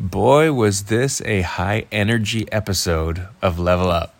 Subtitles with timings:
[0.00, 4.14] Boy, was this a high energy episode of Level Up.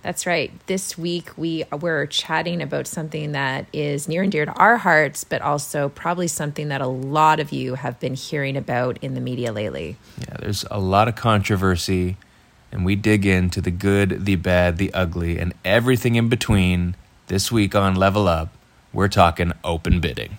[0.00, 0.50] That's right.
[0.66, 5.24] This week we were chatting about something that is near and dear to our hearts,
[5.24, 9.20] but also probably something that a lot of you have been hearing about in the
[9.20, 9.98] media lately.
[10.20, 12.16] Yeah, there's a lot of controversy,
[12.72, 16.96] and we dig into the good, the bad, the ugly, and everything in between.
[17.26, 18.54] This week on Level Up,
[18.90, 20.38] we're talking open bidding.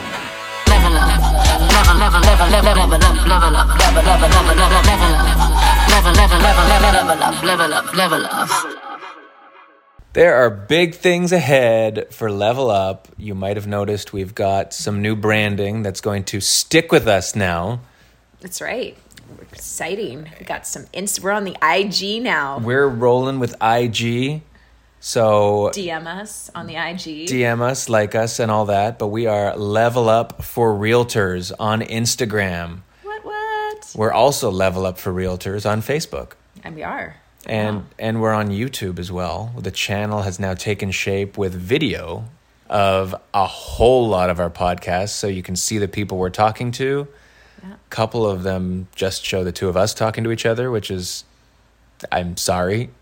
[7.93, 8.49] Level up.
[10.13, 13.07] There are big things ahead for Level Up.
[13.17, 17.35] You might have noticed we've got some new branding that's going to stick with us
[17.35, 17.81] now.
[18.39, 18.97] That's right.
[19.51, 20.27] Exciting.
[20.39, 22.57] We got some inst- we're on the IG now.
[22.57, 24.41] We're rolling with IG.
[25.03, 27.27] So DM us on the IG.
[27.27, 28.99] DM us, like us, and all that.
[28.99, 32.81] But we are Level Up for Realtors on Instagram.
[33.01, 33.91] What, what?
[33.95, 36.33] We're also Level Up for Realtors on Facebook.
[36.63, 37.15] And we are.
[37.47, 37.83] And Wow.
[37.97, 39.51] and we're on YouTube as well.
[39.57, 42.25] The channel has now taken shape with video
[42.69, 46.71] of a whole lot of our podcasts, so you can see the people we're talking
[46.73, 47.07] to.
[47.63, 47.73] Yeah.
[47.73, 50.91] A couple of them just show the two of us talking to each other, which
[50.91, 51.23] is,
[52.11, 52.91] I'm sorry.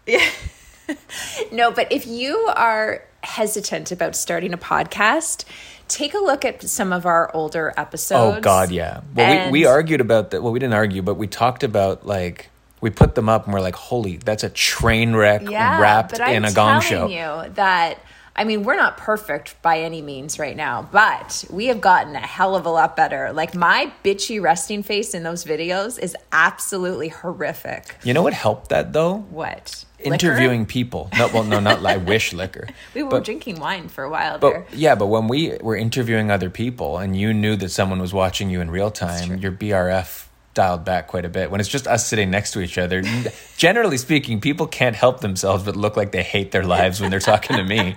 [1.52, 5.46] No, but if you are hesitant about starting a podcast,
[5.88, 8.38] take a look at some of our older oh, episodes.
[8.38, 9.02] Oh God, yeah.
[9.16, 10.42] Well, we we argued about that.
[10.42, 12.50] Well, we didn't argue, but we talked about like
[12.82, 16.22] we put them up and we're like, holy, that's a train wreck yeah, wrapped but
[16.22, 17.08] I'm in a gong show.
[17.08, 18.00] you that
[18.36, 22.20] I mean we're not perfect by any means right now, but we have gotten a
[22.20, 23.34] hell of a lot better.
[23.34, 27.98] Like my bitchy resting face in those videos is absolutely horrific.
[28.04, 29.18] You know what helped that though?
[29.18, 30.70] What Interviewing Liquor?
[30.72, 31.10] people.
[31.18, 31.86] No, well, no, not.
[31.86, 32.68] I wish liquor.
[32.96, 34.66] We were But- drinking wine for a while there.
[34.74, 38.50] Yeah, but when we were interviewing other people and you knew that someone was watching
[38.50, 41.52] you in real time, your BRF dialed back quite a bit.
[41.52, 43.02] When it's just us sitting next to each other,
[43.58, 47.20] generally speaking, people can't help themselves but look like they hate their lives when they're
[47.20, 47.96] talking to me.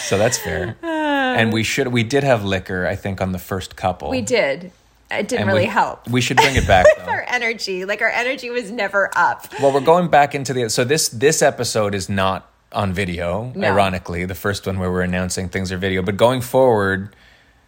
[0.00, 0.76] So that's fair.
[1.32, 4.10] And we should we did have liquor, I think, on the first couple.
[4.10, 4.70] we did.
[5.12, 6.08] It didn't And really we, help.
[6.08, 7.84] We should bring it back with our energy.
[7.84, 9.46] Like our energy was never up.
[9.60, 13.52] Well, we're going back into the so this this episode is not on video.
[13.54, 13.68] No.
[13.68, 17.14] Ironically, the first one where we're announcing things are video, but going forward,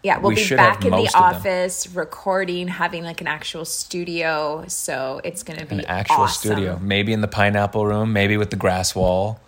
[0.02, 1.34] Yeah, we'll We be should back have in the most of them.
[1.36, 4.64] office recording, having like an actual studio.
[4.68, 6.52] So it's going to be an actual awesome.
[6.52, 9.38] studio, maybe in the pineapple room, maybe with the grass wall,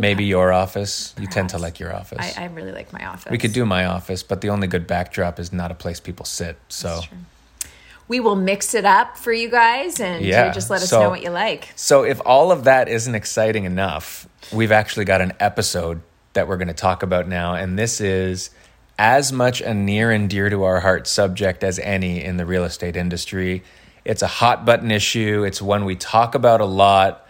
[0.00, 1.14] maybe your office.
[1.18, 2.36] You tend to like your office.
[2.36, 3.30] I, I really like my office.
[3.30, 6.24] we could do my office, but the only good backdrop is not a place people
[6.24, 6.58] sit.
[6.68, 7.00] So.
[8.08, 11.10] We will mix it up for you guys, and you just let us so- know
[11.10, 11.72] what you like.
[11.74, 16.02] So if all of that isn't exciting enough, we've actually got an episode
[16.34, 18.50] that we're going to talk about now, and this is
[18.98, 22.64] as much a near and dear to our heart subject as any in the real
[22.64, 23.62] estate industry.
[24.04, 25.42] It's a hot button issue.
[25.44, 27.25] It's one we talk about a lot.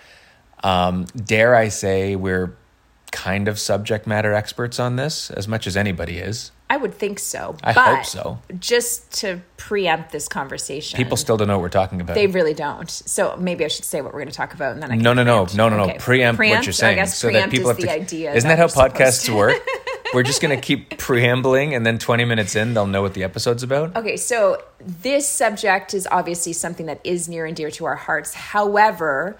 [0.66, 2.56] Um, dare I say we're
[3.12, 6.50] kind of subject matter experts on this as much as anybody is.
[6.68, 7.56] I would think so.
[7.62, 8.38] I but hope so.
[8.58, 12.14] Just to preempt this conversation, People still don't know what we're talking about.
[12.14, 12.90] they really don't.
[12.90, 15.02] So maybe I should say what we're going to talk about, and then I can
[15.04, 15.56] No, no, no, preempt.
[15.56, 15.84] no, no, no.
[15.84, 15.98] Okay.
[15.98, 17.86] Preempt, what you're saying, I guess so that people have to.
[17.86, 18.34] the idea.
[18.34, 19.56] Isn't that that how podcasts work?
[20.14, 23.62] We're just gonna keep preambling, and then 20 minutes in, they'll know what the episode's
[23.62, 23.94] about.
[23.96, 28.34] Okay, so this subject is obviously something that is near and dear to our hearts.
[28.34, 29.36] However,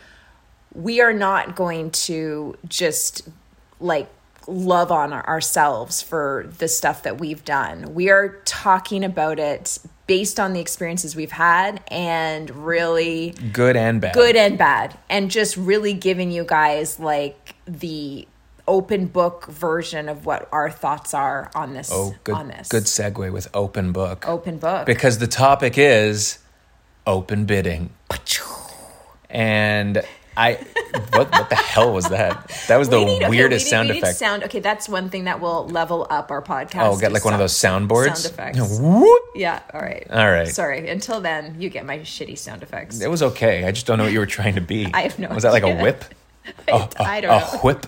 [0.77, 3.29] we are not going to just
[3.81, 4.09] like
[4.47, 7.95] love on ourselves for the stuff that we've done.
[7.95, 14.01] We are talking about it based on the experiences we've had and really Good and
[14.01, 14.15] bad.
[14.15, 18.29] good and bad and just really giving you guys like the
[18.69, 22.35] open book version of what our thoughts are on this Oh, good.
[22.37, 24.29] on this Good segue with open book.
[24.29, 26.39] open book Because the topic is
[27.07, 27.91] open bidding,
[29.31, 30.03] and
[30.37, 30.55] I.
[31.13, 32.51] what, what the hell was that?
[32.69, 34.17] That was the We need- okay, weirdest we need- sound we effect.
[34.19, 36.83] Sound okay, that's one thing that will level up our podcast.
[36.89, 38.17] oh, get like one of those soundboards.
[38.19, 38.79] Sound effects.
[38.81, 39.23] Whoop.
[39.35, 40.07] Yeah, all right.
[40.11, 40.49] All right.
[40.49, 40.89] Sorry.
[40.89, 43.01] Until then, you get my shitty sound effects.
[43.01, 43.65] It was okay.
[43.65, 44.89] I just don't know what you were trying to be.
[44.93, 46.05] I have no Was that like a whip?
[46.69, 47.61] I, I don't a know.
[47.63, 47.87] whip.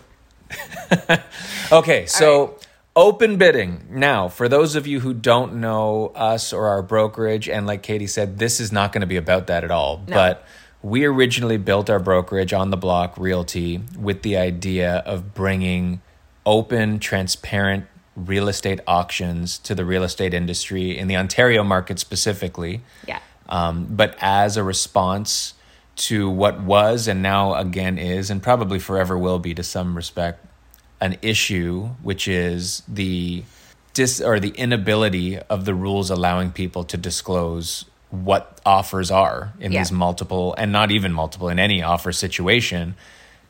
[1.73, 2.59] okay, so
[2.97, 3.87] open bidding.
[3.91, 8.07] Now, for those of you who don't know us or our brokerage, and like Katie
[8.07, 9.99] said, this is not going to be about that at all.
[9.99, 10.45] But
[10.83, 16.01] we originally built our brokerage on the block realty with the idea of bringing
[16.47, 22.81] open, transparent real estate auctions to the real estate industry in the Ontario market specifically.
[23.07, 23.21] Yeah.
[23.49, 25.55] Um, but as a response
[25.97, 30.45] to what was and now again is, and probably forever will be to some respect,
[31.01, 33.43] an issue, which is the
[33.95, 39.73] dis or the inability of the rules allowing people to disclose what offers are in
[39.73, 39.81] Yeah.
[39.81, 42.95] these multiple and not even multiple in any offer situation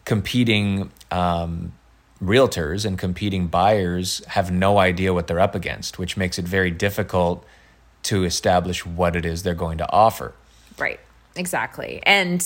[0.05, 1.73] competing um,
[2.23, 6.71] realtors and competing buyers have no idea what they're up against which makes it very
[6.71, 7.45] difficult
[8.03, 10.33] to establish what it is they're going to offer
[10.79, 11.01] Right.
[11.37, 12.01] Exactly.
[12.05, 12.41] And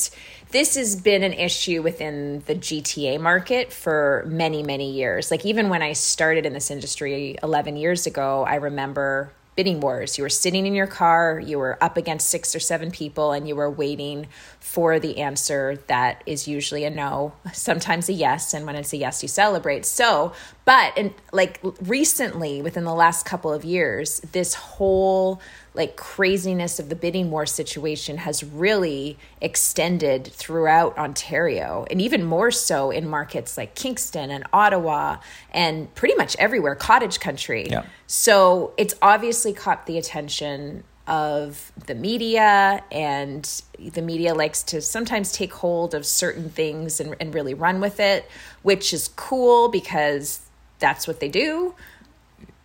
[0.51, 5.31] this has been an issue within the GTA market for many, many years.
[5.31, 10.17] Like, even when I started in this industry 11 years ago, I remember bidding wars.
[10.17, 13.47] You were sitting in your car, you were up against six or seven people, and
[13.47, 14.29] you were waiting
[14.61, 18.55] for the answer that is usually a no, sometimes a yes.
[18.55, 19.85] And when it's a yes, you celebrate.
[19.85, 20.33] So,
[20.65, 25.41] but, and like recently, within the last couple of years, this whole
[25.75, 32.51] like craziness of the bidding war situation has really extended throughout Ontario and even more
[32.51, 35.17] so in markets like Kingston and Ottawa
[35.51, 37.69] and pretty much everywhere, cottage country.
[37.69, 37.85] Yeah.
[38.07, 45.33] So it's obviously caught the attention of the media, and the media likes to sometimes
[45.33, 48.31] take hold of certain things and, and really run with it,
[48.63, 50.41] which is cool because
[50.83, 51.75] that's what they do.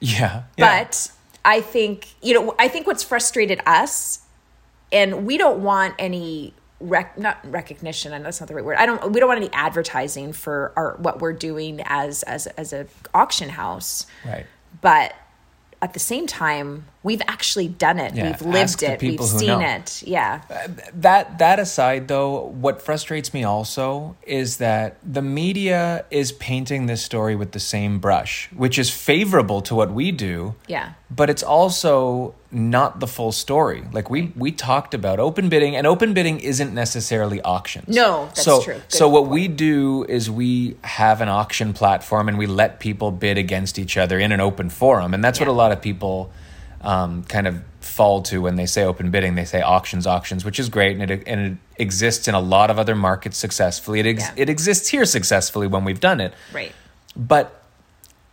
[0.02, 0.84] yeah, yeah.
[0.84, 1.12] But
[1.46, 4.20] I think, you know, I think what's frustrated us,
[4.92, 8.86] and we don't want any rec not recognition and that's not the right word i
[8.86, 12.86] don't we don't want any advertising for our what we're doing as as as a
[13.16, 14.46] auction house right
[14.80, 15.16] but
[15.82, 19.74] at the same time we've actually done it Yeah, we've lived it we've seen know.
[19.76, 20.68] it yeah uh,
[21.08, 22.30] that that aside though
[22.66, 24.88] what frustrates me also is that
[25.18, 29.90] the media is painting this story with the same brush which is favorable to what
[30.00, 30.38] we do
[30.68, 30.88] Yeah.
[31.20, 35.86] but it's also not the full story like we we talked about open bidding and
[35.94, 38.74] open bidding isn't necessarily auctions No, that's so, true.
[38.76, 39.32] Good so what point.
[39.38, 43.96] we do is we have an auction platform and we let people bid against each
[44.04, 46.32] other in an open forum and that's what a lot of people
[46.82, 49.36] um, kind of fall to when they say open bidding.
[49.36, 51.40] They say auctions, auctions, which is great, and it and
[51.78, 54.00] it exists in a lot of other markets successfully.
[54.00, 54.34] It ex- Yeah.
[54.44, 56.34] it exists here successfully when we've done it.
[56.54, 56.72] right
[57.16, 57.62] But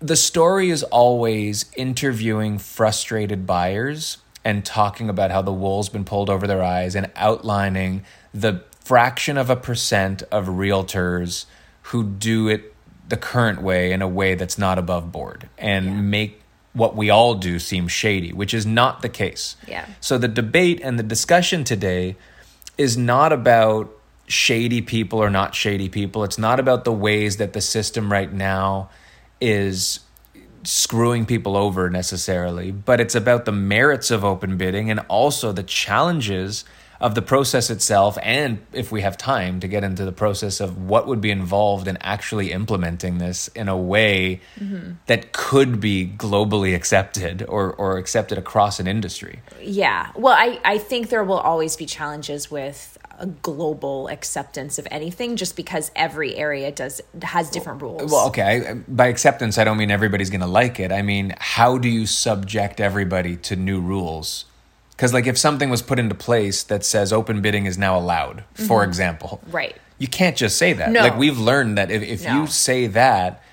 [0.01, 6.29] the story is always interviewing frustrated buyers and talking about how the wool's been pulled
[6.29, 8.03] over their eyes and outlining
[8.35, 11.47] the fraction of a percent of realtors
[11.85, 12.75] who do it
[13.09, 16.43] the current way in a way that's not above board and make
[16.75, 19.57] what we all do seems shady, which is not the case.
[19.67, 19.87] Yeah.
[20.01, 22.17] So the debate and the discussion today
[22.77, 23.91] is not about
[24.27, 26.25] shady people or not shady people.
[26.25, 28.91] It's not about the ways that the system right now
[29.41, 30.01] is
[30.65, 35.63] screwing people over necessarily, but it's about the merits of open bidding and also the
[35.63, 36.65] challenges
[37.05, 40.89] of the process itself and if we have time to get into the process of
[40.89, 44.41] what would be involved in actually implementing this in a way
[45.05, 49.43] that could be globally accepted or, or accepted across an industry.
[49.61, 50.13] Yeah.
[50.17, 55.37] Well, I, I think there will always be challenges with a global acceptance of anything
[55.37, 58.11] just because every area does has different rules.
[58.11, 58.67] Well, okay.
[58.67, 60.91] I, by acceptance, I don't mean everybody's going to like it.
[60.91, 64.47] I mean, how do you subject everybody to new rules?
[64.97, 68.45] Because, like, if something was put into place that says open bidding is now allowed,
[68.55, 68.89] for mm-hmm.
[68.89, 69.77] example, Right.
[69.97, 70.91] You can't just say that.
[70.91, 71.01] No.
[71.01, 72.41] Like, we've learned that if, if No.
[72.41, 73.44] you say that,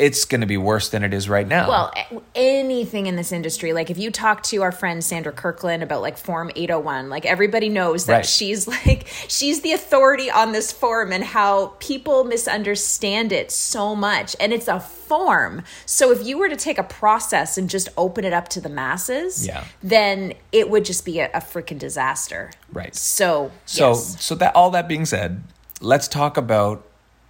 [0.00, 1.68] it's going to be worse than it is right now.
[1.68, 1.92] Well,
[2.34, 6.16] anything in this industry, like if you talk to our friend Sandra Kirkland about like
[6.16, 8.26] Form 801, like everybody knows that Right.
[8.26, 14.34] she's like, she's the authority on this form and how people misunderstand it so much.
[14.40, 15.64] And it's a form.
[15.84, 18.70] So if you were to take a process and just open it up to the
[18.70, 19.64] masses, Yeah.
[19.82, 22.52] then it would just be a, a freaking disaster.
[22.72, 22.94] Right.
[22.94, 24.16] So, So, yes.
[24.24, 25.42] so that all that being said,
[25.82, 26.86] let's talk about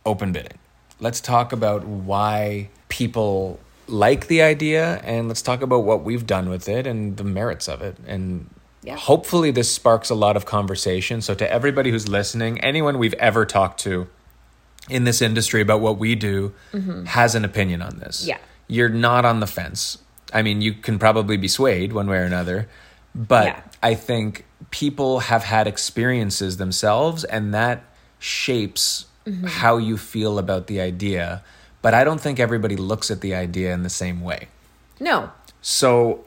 [0.06, 0.52] open bidding.
[1.00, 6.48] Let's talk about why people like the idea, and let's talk about what we've done
[6.48, 7.96] with it and the merits of it.
[8.06, 8.48] And
[8.82, 8.96] Yeah.
[8.96, 11.20] hopefully, this sparks a lot of conversation.
[11.22, 14.06] So, to everybody who's listening, anyone we've ever talked to
[14.88, 16.52] in this industry about what we do
[17.06, 18.20] has an opinion on this.
[18.20, 18.28] Mm-hmm.
[18.28, 18.38] Yeah.
[18.68, 19.98] You're not on the fence.
[20.32, 22.68] I mean, you can probably be swayed one way or another,
[23.14, 23.60] but Yeah.
[23.82, 27.82] I think people have had experiences themselves, and that
[28.18, 29.46] shapes Mm-hmm.
[29.46, 31.42] how you feel about the idea.
[31.82, 34.48] But I don't think everybody looks at the idea in the same way.
[34.98, 36.24] no, So,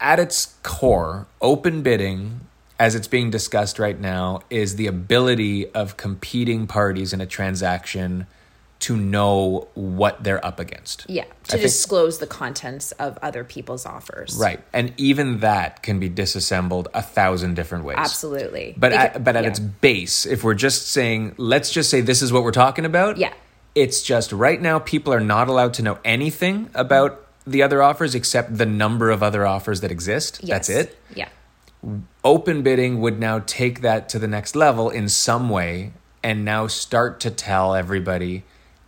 [0.00, 2.40] at its core, open bidding
[2.78, 8.26] as it's being discussed right now, is the ability of competing parties in a transaction
[8.78, 11.06] to know what they're up against.
[11.08, 14.36] Yeah, I to think- disclose the contents of other people's offers.
[14.38, 14.60] Right.
[14.72, 17.96] And even that can be disassembled a thousand different ways.
[17.98, 18.74] Absolutely.
[18.76, 19.50] But Beca- at, but at yeah.
[19.50, 23.16] its base, if we're just saying, let's just say this is what we're talking about.
[23.16, 23.32] Yeah.
[23.74, 28.14] It's just right now people are not allowed to know anything about the other offers
[28.14, 30.40] except the number of other offers that exist.
[30.46, 30.98] That's it.
[31.14, 31.28] Yeah.
[32.24, 35.92] Open bidding would now take that to the next level in some way
[36.22, 38.44] and now start to tell everybody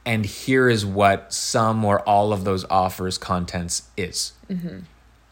[0.08, 4.32] and here is what some or all of those offers contents is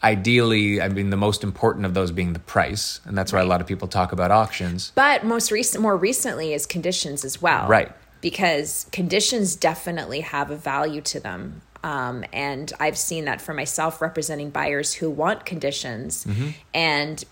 [0.03, 3.45] ideally i mean the most important of those being the price and that's why a
[3.45, 7.67] lot of people talk about auctions But most recent, more recently, is conditions as well,
[7.67, 7.91] Right.
[8.19, 14.01] Because conditions definitely have a value to them, um, and I've seen that for myself
[14.01, 16.49] representing buyers who want conditions, Mm-hmm.
[16.73, 17.23] and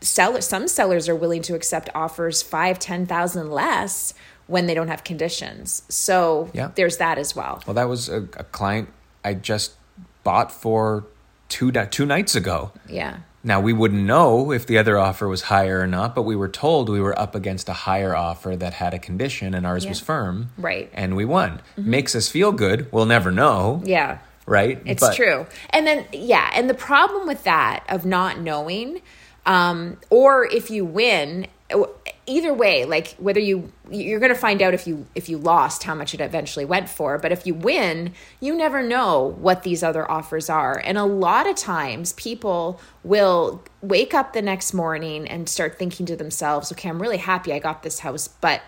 [0.00, 0.46] sellers.
[0.46, 4.14] Some sellers are willing to accept offers five, ten thousand less
[4.46, 5.82] when they don't have conditions.
[5.88, 6.70] So Yeah.
[6.74, 7.62] there's that as well.
[7.66, 8.88] well that was a, a client
[9.24, 9.72] i just
[10.22, 11.06] bought for
[11.48, 13.18] two two nights ago Yeah.
[13.42, 16.48] now we wouldn't know if the other offer was higher or not but we were
[16.48, 19.98] told we were up against a higher offer that had a condition and ours was
[20.00, 20.88] firm Right.
[20.90, 20.98] Mm-hmm.
[21.02, 24.18] and we won makes us feel good we'll never know Yeah.
[24.46, 25.46] right It's But- true.
[25.70, 29.00] And then, yeah, and the problem with that of not knowing,
[29.46, 31.46] um, or if you win,
[32.26, 35.82] either way, like whether you you're going to find out if you if you lost
[35.84, 39.82] how much it eventually went for, but if you win, you never know what these
[39.82, 40.80] other offers are.
[40.84, 46.06] And a lot of times people will wake up the next morning and start thinking
[46.06, 48.62] to themselves, "Okay, I'm really happy I got this house, but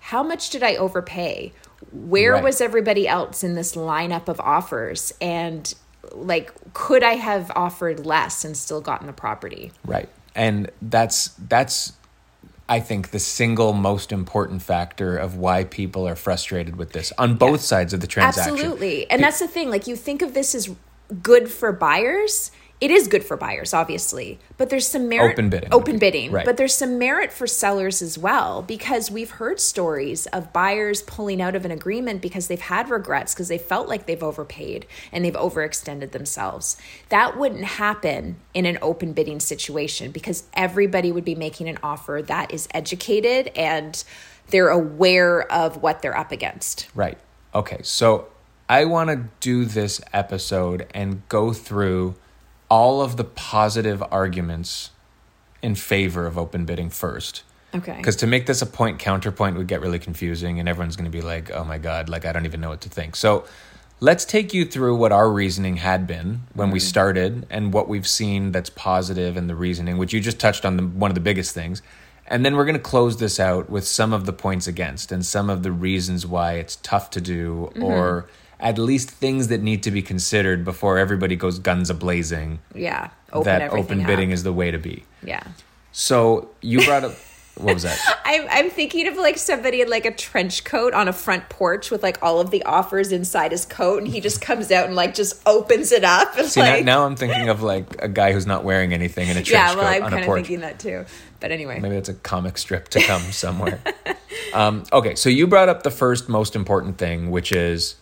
[0.00, 1.52] how much did I overpay?
[1.92, 2.42] Where Right.
[2.44, 5.12] was everybody else in this lineup of offers?
[5.20, 5.72] And
[6.12, 9.72] like, could I have offered less and still gotten the property?
[9.84, 10.08] Right.
[10.34, 11.92] And that's that's
[12.70, 17.34] I think the single most important factor of why people are frustrated with this on
[17.34, 18.54] both sides of the transaction.
[18.54, 19.10] Absolutely.
[19.10, 19.70] And that's the thing.
[19.70, 20.70] Like, you think of this as
[21.20, 22.52] good for buyers.
[22.80, 25.32] It is good for buyers, obviously, but there's some merit.
[25.32, 25.68] Open bidding.
[25.70, 26.32] Open bidding.
[26.32, 26.46] Right.
[26.46, 31.42] But there's some merit for sellers as well because we've heard stories of buyers pulling
[31.42, 35.24] out of an agreement because they've had regrets because they felt like they've overpaid and
[35.24, 36.78] they've overextended themselves.
[37.10, 42.22] That wouldn't happen in an open bidding situation because everybody would be making an offer
[42.28, 44.02] that is educated and
[44.48, 46.88] they're aware of what they're up against.
[46.94, 47.18] Right.
[47.54, 47.80] Okay.
[47.82, 48.28] So
[48.70, 52.14] I want to do this episode and go through
[52.70, 54.90] all of the positive arguments
[55.62, 57.42] in favor of open bidding first.
[57.74, 57.96] Okay.
[57.96, 61.16] Because to make this a point counterpoint would get really confusing and everyone's going to
[61.16, 63.14] be like, oh my God, like I don't even know what to think.
[63.16, 63.44] So
[64.00, 66.86] let's take you through what our reasoning had been when we mm-hmm.
[66.88, 70.76] started and what we've seen that's positive and the reasoning, which you just touched on
[70.76, 71.82] the, one of the biggest things.
[72.26, 75.26] And then we're going to close this out with some of the points against and
[75.26, 77.82] some of the reasons why it's tough to do mm-hmm.
[77.82, 78.28] or
[78.60, 83.10] at least things that need to be considered before everybody goes guns a blazing Yeah.
[83.32, 84.34] Open that open bidding up.
[84.34, 85.04] is the way to be.
[85.22, 85.42] Yeah.
[85.92, 87.14] So you brought up
[87.56, 87.98] what was that?
[88.24, 91.90] I'm, I'm thinking of like somebody in like a trench coat on a front porch
[91.90, 94.94] with like all of the offers inside his coat, and he just comes out and
[94.94, 96.36] like just opens it up.
[96.38, 99.28] And See like, now, now I'm thinking of like a guy who's not wearing anything
[99.28, 99.52] in a trench coat.
[99.52, 101.04] yeah, well, coat I'm on kind of thinking that too.
[101.40, 103.80] But anyway, Maybe that's a comic strip to come somewhere.
[104.54, 107.96] um, okay, so you brought up the first most important thing, which is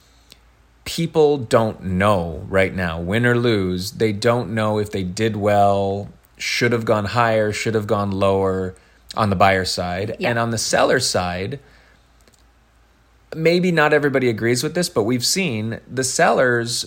[0.88, 3.92] people don't know right now, win or lose.
[3.92, 8.74] They don't know if they did well, should have gone higher, should have gone lower
[9.14, 10.30] on the buyer side, Yeah.
[10.30, 11.60] and on the seller side.
[13.36, 16.86] Maybe not everybody agrees with this, but we've seen the sellers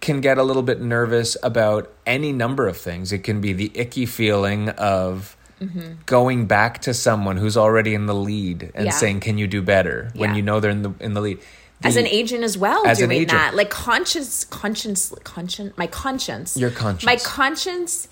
[0.00, 3.10] can get a little bit nervous about any number of things.
[3.10, 5.94] It can be the icky feeling of mm-hmm.
[6.06, 8.92] going back to someone who's already in the lead and Yeah.
[8.92, 10.36] saying, "Can you do better?" when Yeah.
[10.36, 11.38] you know they're in the in the lead.
[11.82, 16.70] As an agent as well, As doing that, like conscience, conscience, conscience, my conscience, Your
[16.70, 17.04] conscience.
[17.04, 18.08] my conscience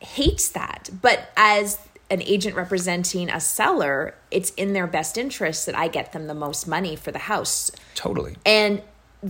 [0.00, 0.90] hates that.
[1.00, 1.78] But as
[2.10, 6.34] an agent representing a seller, it's in their best interest that I get them the
[6.34, 7.70] most money for the house.
[7.94, 8.36] totally.
[8.46, 8.82] And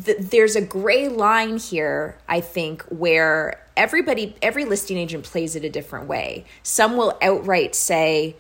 [0.05, 5.65] th- there's a gray line here, I think, where everybody, every listing agent plays it
[5.65, 6.45] a different way.
[6.63, 8.37] Some will outright say,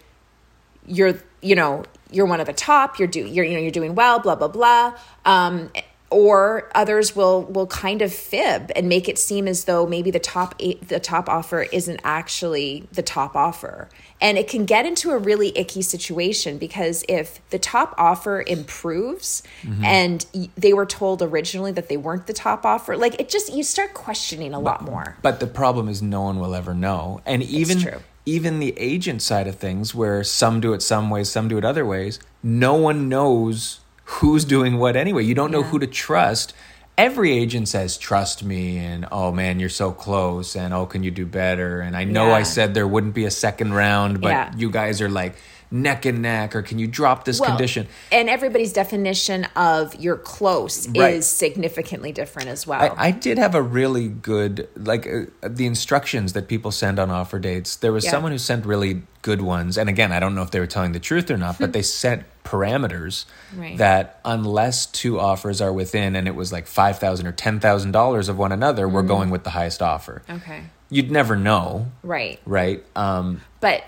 [0.87, 2.98] "You're, you know, you're one of the top.
[2.98, 4.98] You're do, you're, you know, you're doing well." Blah blah blah.
[5.24, 5.70] Um,
[6.10, 10.18] or others will will kind of fib and make it seem as though maybe the
[10.18, 13.88] top eight, the top offer isn't actually the top offer
[14.20, 19.42] and it can get into a really icky situation because if the top offer improves
[19.84, 20.24] and
[20.56, 23.92] they were told originally that they weren't the top offer like it just you start
[23.92, 27.20] questioning a lot more But the problem is no one will ever know.
[27.26, 28.00] And even true.
[28.35, 31.64] Even the agent side of things, where some do it some ways, some do it
[31.64, 35.23] other ways, no one knows who's doing what anyway.
[35.25, 35.70] You don't know Yeah.
[35.70, 36.52] who to trust.
[36.97, 41.11] Every agent says, trust me, and oh man, you're so close, and oh, can you
[41.12, 41.80] do better?
[41.80, 44.52] And I know I said there wouldn't be a second round, but Yeah.
[44.56, 45.35] you guys are like
[45.70, 47.87] neck and neck, or can you drop this Well, condition?
[48.10, 51.14] And everybody's definition of you're close Right.
[51.14, 52.80] is significantly different as well.
[52.96, 57.10] I, I did have a really good like uh, the instructions that people send on
[57.10, 57.76] offer dates.
[57.76, 58.12] There was Yeah.
[58.12, 60.92] someone who sent really good ones, and again, I don't know if they were telling
[60.92, 63.76] the truth or not, but they set parameters Right.
[63.78, 67.92] that unless two offers are within, and it was like five thousand or ten thousand
[67.92, 70.22] dollars of one another, we're going with the highest offer.
[70.30, 70.62] okay.
[70.90, 72.40] You'd never know, Right.
[72.46, 72.82] right?
[72.96, 73.84] Um, But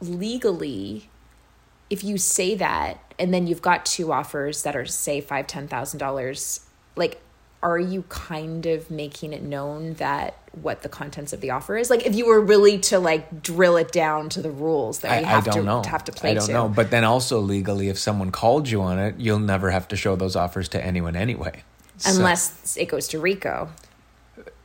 [0.00, 1.08] legally,
[1.90, 5.68] if you say that and then you've got two offers that are say five, ten
[5.68, 6.60] thousand dollars,
[6.96, 7.20] like
[7.60, 11.90] are you kind of making it known that what the contents of the offer is?
[11.90, 15.16] Like if you were really to like drill it down to the rules that I,
[15.18, 15.82] I have don't to know.
[15.84, 16.52] have to play I don't to.
[16.52, 16.68] know.
[16.68, 20.14] But then also legally, if someone called you on it, you'll never have to show
[20.14, 21.64] those offers to anyone anyway.
[21.96, 23.70] So- Unless it goes to RECO.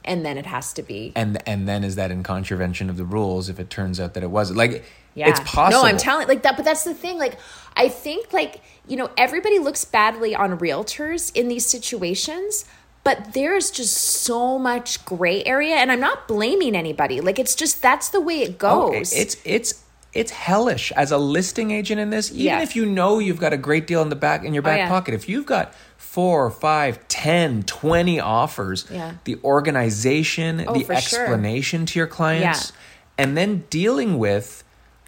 [0.06, 3.06] And then it has to be and and then is that in contravention of the
[3.06, 4.84] rules if it turns out that it wasn't like
[5.16, 5.30] Yeah.
[5.30, 7.18] it's possible No, I'm telling like that, but that's the thing.
[7.20, 7.38] Like,
[7.78, 12.66] I think like you know everybody looks badly on realtors in these situations,
[13.04, 17.22] but there's just so much gray area, and I'm not blaming anybody.
[17.22, 19.14] Like, it's just that's the way it Oh, goes.
[19.14, 22.62] it's it's it's hellish as a listing agent in this even Yeah.
[22.62, 24.78] if you know you've got a great deal in the back in your oh, back
[24.78, 24.88] yeah.
[24.88, 29.14] pocket if you've got four five ten twenty offers Yeah.
[29.24, 31.22] the organization Oh, the for sure.
[31.22, 32.74] explanation to your clients
[33.18, 34.64] and then dealing with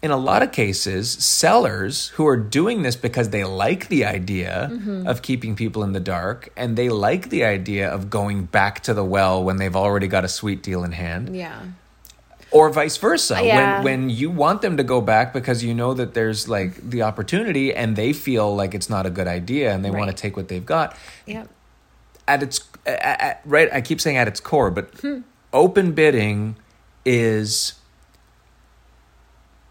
[0.06, 4.70] in a lot of cases sellers who are doing this because they like the idea
[4.72, 5.06] Mm-hmm.
[5.10, 8.92] of keeping people in the dark and they like the idea of going back to
[8.94, 11.60] the well when they've already got a sweet deal in hand yeah,
[12.50, 13.56] or vice versa Yeah.
[13.82, 17.02] when when you want them to go back because you know that there's like the
[17.02, 20.34] opportunity and they feel like it's not a good idea and they want to take
[20.38, 20.88] what they've got
[21.26, 21.44] yeah,
[22.28, 25.20] at its at, at- right i keep saying at its core but Hmm.
[25.52, 26.54] open bidding
[27.04, 27.74] is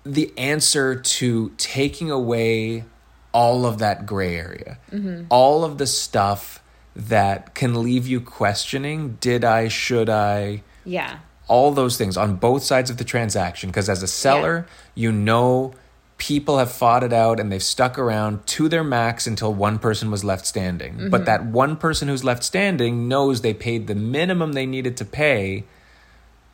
[0.06, 2.86] the answer to taking away
[3.34, 4.78] all of that gray area.
[4.92, 5.26] Mm-hmm.
[5.30, 6.62] all of the stuff
[6.96, 10.64] that can leave you questioning did i should i?
[10.86, 14.66] Yeah, all those things on both sides of the transaction because as a seller
[14.96, 15.74] you know
[16.18, 20.10] people have fought it out and they've stuck around to their max until one person
[20.10, 21.10] was left standing.
[21.10, 25.06] But that one person who's left standing knows they paid the minimum they needed to
[25.06, 25.66] pay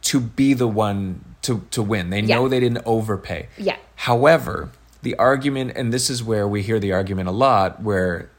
[0.04, 2.49] to be the one to to win they know Yeah.
[2.49, 3.77] they didn't overpay Yeah.
[3.95, 4.69] however
[5.01, 8.30] the argument and this is where we hear the argument a lot where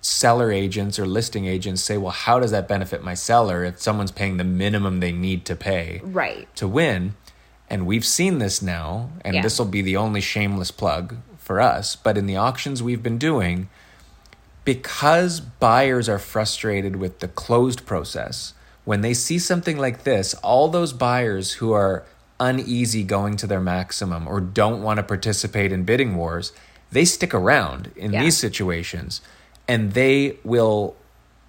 [0.00, 4.12] seller agents or listing agents say well how does that benefit my seller if someone's
[4.12, 7.14] paying the minimum they need to pay right, to win.
[7.70, 9.42] And we've seen this now, and Yeah.
[9.42, 11.96] this will be the only shameless plug for us.
[11.96, 13.68] But in the auctions we've been doing,
[14.64, 18.54] because buyers are frustrated with the closed process,
[18.86, 22.04] when they see something like this, all those buyers who are
[22.40, 26.52] uneasy going to their maximum or don't want to participate in bidding wars,
[26.92, 28.22] they stick around in Yeah.
[28.22, 29.20] these situations
[29.66, 30.94] and they will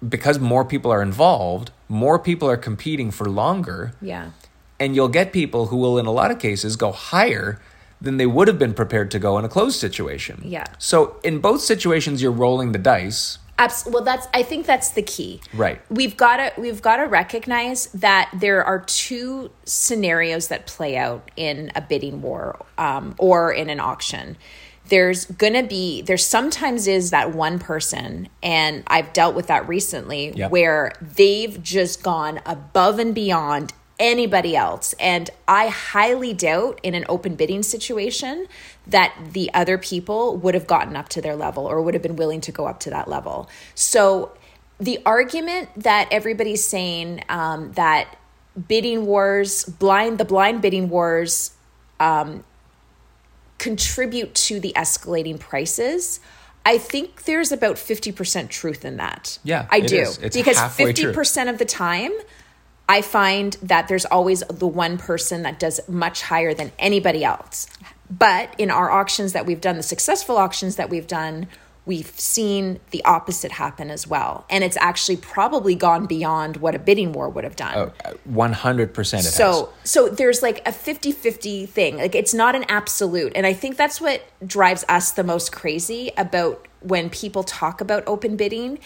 [0.08, 4.30] because more people are involved, more people are competing for longer yeah,
[4.78, 7.60] and you'll get people who will in a lot of cases go higher
[8.00, 10.40] than they would have been prepared to go in a closed situation.
[10.44, 10.64] Yeah.
[10.78, 13.38] So in both situations you're rolling the dice.
[13.60, 15.40] Abs- well, that's I think that's the key.
[15.52, 15.80] Right.
[15.90, 21.30] We've got to we've got to recognize that there are two scenarios that play out
[21.36, 24.36] in a bidding war um, or in an auction.
[24.88, 30.32] There's gonna be there sometimes is that one person, and I've dealt with that recently,
[30.34, 30.50] Yep.
[30.50, 34.94] where they've just gone above and beyond anybody else.
[34.94, 38.48] And I highly doubt in an open bidding situation
[38.86, 42.16] that the other people would have gotten up to their level or would have been
[42.16, 43.48] willing to go up to that level.
[43.74, 44.32] So
[44.78, 48.16] the argument that everybody's saying um, that
[48.66, 51.52] bidding wars, blind, the blind bidding wars,
[52.00, 52.42] um,
[53.58, 56.18] contribute to the escalating prices.
[56.64, 59.38] I think there's about 50% truth in that.
[59.44, 60.00] Yeah, I do.
[60.00, 60.18] is.
[60.18, 62.12] Because halfway 50% of the time,
[62.90, 67.68] I find that there's always the one person that does much higher than anybody else.
[68.10, 71.46] But in our auctions that we've done, the successful auctions that we've done,
[71.86, 74.44] we've seen the opposite happen as well.
[74.50, 77.92] And it's actually probably gone beyond what a bidding war would have done.
[78.04, 79.36] Uh, 100% it has.
[79.36, 81.96] So so there's like a 50-50 thing.
[81.96, 83.30] Like it's not an absolute.
[83.36, 88.02] And I think that's what drives us the most crazy about when people talk about
[88.08, 88.80] open bidding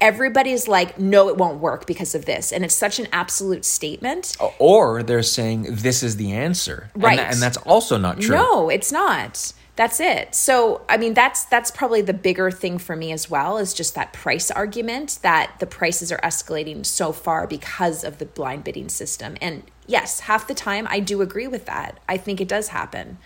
[0.00, 2.52] everybody's like, no, it won't work because of this.
[2.52, 4.36] And it's such an absolute statement.
[4.40, 6.90] Uh, or they're saying this is the answer.
[6.94, 7.18] And Right.
[7.18, 8.36] And, that's also not true.
[8.36, 9.52] No, it's not.
[9.76, 10.34] That's it.
[10.36, 13.96] So, I mean, that's that's probably the bigger thing for me as well is just
[13.96, 18.88] that price argument that the prices are escalating so far because of the blind bidding
[18.88, 19.36] system.
[19.40, 21.98] And yes, half the time I do agree with that.
[22.08, 23.18] I think it does happen.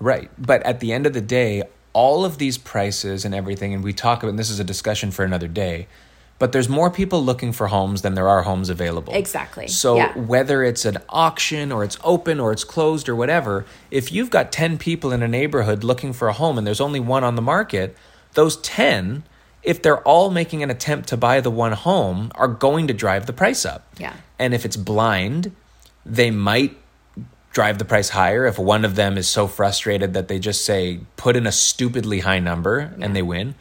[0.00, 0.30] Right.
[0.38, 3.92] But at the end of the day, all of these prices and everything, and we
[3.92, 5.86] talk about, and this is a discussion for another day,
[6.38, 9.12] but there's more people looking for homes than there are homes available.
[9.14, 9.68] Exactly.
[9.68, 10.12] So Yeah.
[10.18, 14.50] whether it's an auction or it's open or it's closed or whatever, if you've got
[14.50, 17.42] 10 people in a neighborhood looking for a home and there's only one on the
[17.42, 17.96] market,
[18.34, 19.22] those 10,
[19.62, 23.26] if they're all making an attempt to buy the one home, are going to drive
[23.26, 23.86] the price up.
[23.98, 24.14] Yeah.
[24.38, 25.52] And if it's blind,
[26.04, 26.76] they might
[27.52, 31.00] drive the price higher if one of them is so frustrated that they just say
[31.16, 33.54] put in a stupidly high number and they win.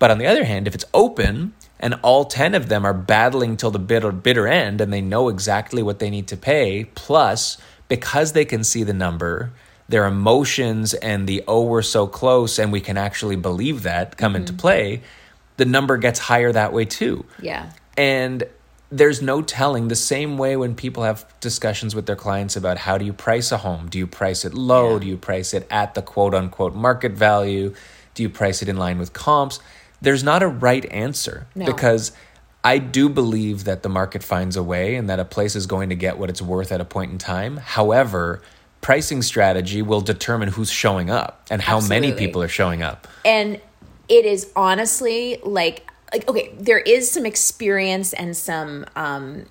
[0.00, 3.56] But on the other hand, if it's open and all 10 of them are battling
[3.56, 7.58] till the bitter, bitter end and they know exactly what they need to pay, plus
[7.86, 9.52] because they can see the number,
[9.88, 14.34] their emotions and the oh, we're so close and we can actually believe that come
[14.34, 14.60] into mm-hmm.
[14.60, 15.02] play,
[15.58, 17.26] the number gets higher that way too.
[17.40, 17.70] Yeah.
[17.96, 18.44] And
[18.90, 22.96] there's no telling the same way when people have discussions with their clients about how
[22.96, 23.88] do you price a home?
[23.90, 24.94] Do you price it low?
[24.94, 25.00] Yeah.
[25.00, 27.74] Do you price it at the quote unquote market value?
[28.14, 29.60] Do you price it in line with comps?
[30.02, 31.66] There's not a right answer No.
[31.66, 32.12] because
[32.62, 35.88] I do believe that the market finds a way and that a place is going
[35.90, 37.56] to get what it's worth at a point in time.
[37.58, 38.42] However,
[38.80, 43.06] pricing strategy will determine who's showing up and how many people are showing up.
[43.24, 43.60] and
[44.08, 49.44] it is honestly like like okay there is some experience and some um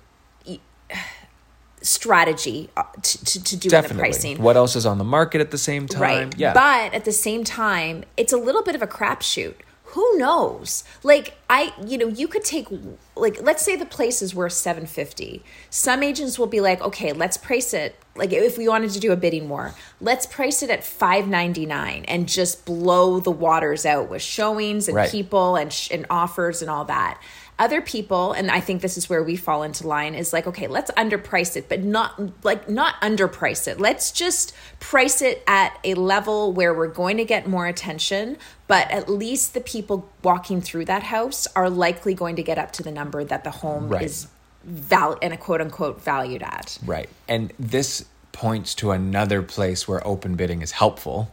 [1.82, 5.40] strategy uh, to, to, to do in the pricing What else is on the market
[5.40, 6.00] at the same time?
[6.02, 6.52] right Yeah.
[6.52, 9.54] but at the same time it's a little bit of a crapshoot
[9.90, 10.84] who knows?
[11.02, 12.68] Like i you know you could take
[13.16, 17.36] like let's say the place is worth 750 some agents will be like okay let's
[17.36, 20.84] price it like if we wanted to do a bidding war let's price it at
[20.84, 25.10] 599 and just blow the waters out with showings and Right.
[25.10, 27.20] people and sh- and offers and all that
[27.60, 30.66] other people and i think this is where we fall into line is like okay
[30.66, 35.94] let's underprice it but not like not underprice it let's just price it at a
[35.94, 40.86] level where we're going to get more attention but at least the people walking through
[40.86, 44.02] that house are likely going to get up to the number that the home Right.
[44.02, 44.26] is
[44.64, 47.08] val and a quote unquote valued at Right.
[47.28, 51.30] And this points to another place where open bidding is helpful,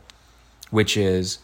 [0.71, 1.39] which is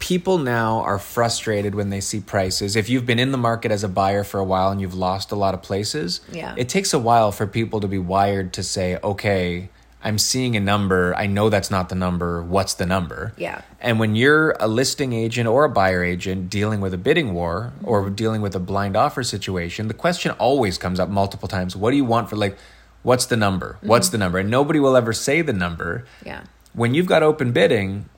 [0.00, 2.74] people now are frustrated when they see prices.
[2.74, 5.30] If you've been in the market as a buyer for a while and you've lost
[5.30, 6.54] a lot of places, Yeah.
[6.56, 9.68] it takes a while for people to be wired to say, okay,
[10.02, 11.14] I'm seeing a number.
[11.14, 12.42] I know that's not the number.
[12.42, 13.34] What's the number?
[13.36, 13.60] Yeah.
[13.80, 17.72] And when you're a listing agent or a buyer agent dealing with a bidding war
[17.84, 18.14] or mm-hmm.
[18.14, 21.76] dealing with a blind offer situation, the question always comes up multiple times.
[21.76, 22.56] What do you want for like
[23.02, 23.76] what's the number?
[23.82, 24.12] What's mm-hmm.
[24.12, 24.38] the number?
[24.38, 26.06] And nobody will ever say the number.
[26.24, 28.08] yeah When you've got open bidding,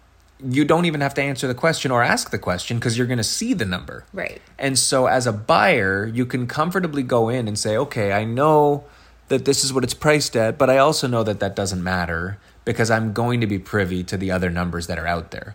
[0.48, 3.18] you don't even have to answer the question or ask the question because you're going
[3.18, 4.04] to see the number.
[4.12, 4.40] Right.
[4.58, 8.84] And so as a buyer, you can comfortably go in and say, "Okay, I know
[9.28, 12.38] that this is what it's priced at, but I also know that that doesn't matter
[12.64, 15.54] because I'm going to be privy to the other numbers that are out there."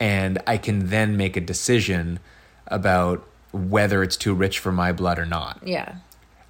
[0.00, 2.20] And I can then make a decision
[2.68, 5.96] about whether it's too rich for my blood or not yeah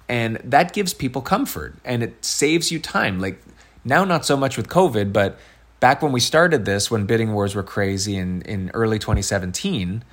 [0.07, 3.41] and that gives people comfort and it saves you time like
[3.83, 5.37] now not so much with covid but
[5.79, 10.03] back when we started this when bidding wars were crazy in, in early 2017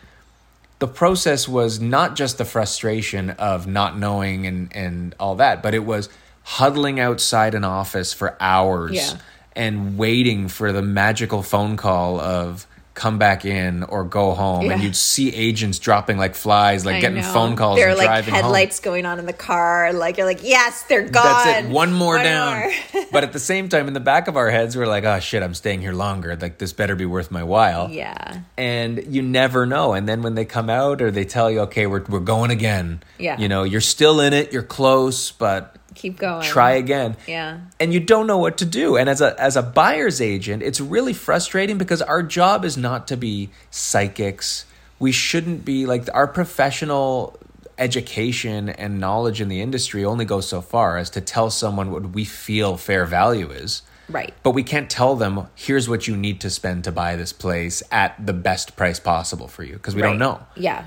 [0.79, 5.75] the process was not just the frustration of not knowing and, and all that but
[5.75, 6.09] it was
[6.43, 9.19] huddling outside an office for hours Yeah.
[9.57, 14.83] and waiting for the magical phone call of come back in or go home and
[14.83, 17.33] you'd see agents dropping like flies like I getting know.
[17.33, 18.43] phone calls There are and like driving home.
[18.43, 19.93] headlights going on in the car.
[19.93, 21.23] Like you're like, yes, they're gone.
[21.47, 21.71] That's it.
[21.71, 22.61] One more One down.
[22.95, 23.05] more.
[23.13, 25.43] but at the same time, in the back of our heads, we're like, oh shit,
[25.43, 26.35] I'm staying here longer.
[26.37, 27.91] Like this better be worth my while.
[27.91, 28.41] yeah.
[28.57, 29.93] And you never know.
[29.93, 33.03] And then when they come out or they tell you, okay, we're we're going again.
[33.19, 33.39] Yeah.
[33.39, 34.53] You know, you're still in it.
[34.53, 36.43] You're close, but Keep going.
[36.43, 37.17] try again.
[37.27, 37.61] Yeah.
[37.81, 38.97] And you don't know what to do.
[38.97, 43.09] And as a as a buyer's agent, it's really frustrating because our job is not
[43.09, 44.67] to be psychics.
[44.99, 47.39] We shouldn't be like our professional
[47.79, 52.11] education and knowledge in the industry only goes so far as to tell someone what
[52.11, 53.83] we feel fair value is.
[54.09, 54.33] Right.
[54.43, 57.83] But we can't tell them here's what you need to spend to buy this place
[57.91, 60.87] at the best price possible for you because we don't know Yeah.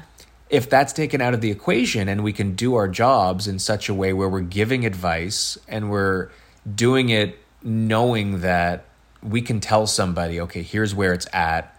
[0.49, 3.87] If that's taken out of the equation and we can do our jobs in such
[3.87, 6.29] a way where we're giving advice and we're
[6.75, 8.85] doing it knowing that
[9.21, 11.75] we can tell somebody, okay, here's where it's at,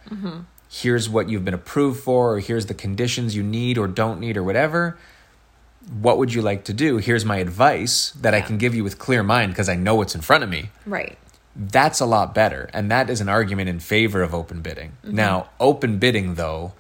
[0.71, 4.37] here's what you've been approved for, or here's the conditions you need or don't need,
[4.37, 4.97] or whatever,
[6.01, 6.99] what would you like to do?
[6.99, 10.15] Here's my advice that I can give you with clear mind because I know what's
[10.15, 10.69] in front of me.
[10.87, 11.19] Right.
[11.57, 12.71] That's a lot better.
[12.73, 14.93] And that is an argument in favor of open bidding.
[15.03, 15.17] Mm-hmm.
[15.17, 16.75] Now, open bidding, though,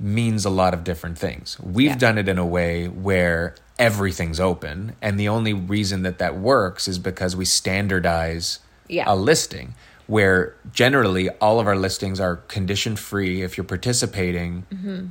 [0.00, 1.58] means a lot of different things.
[1.60, 1.96] We've Yeah.
[1.96, 4.92] done it in a way where everything's open.
[5.02, 8.58] And the only reason that that works is because we standardize
[8.88, 9.04] Yeah.
[9.06, 9.74] a listing
[10.06, 13.42] where generally all of our listings are condition free.
[13.42, 15.06] If you're participating, Mm-hmm.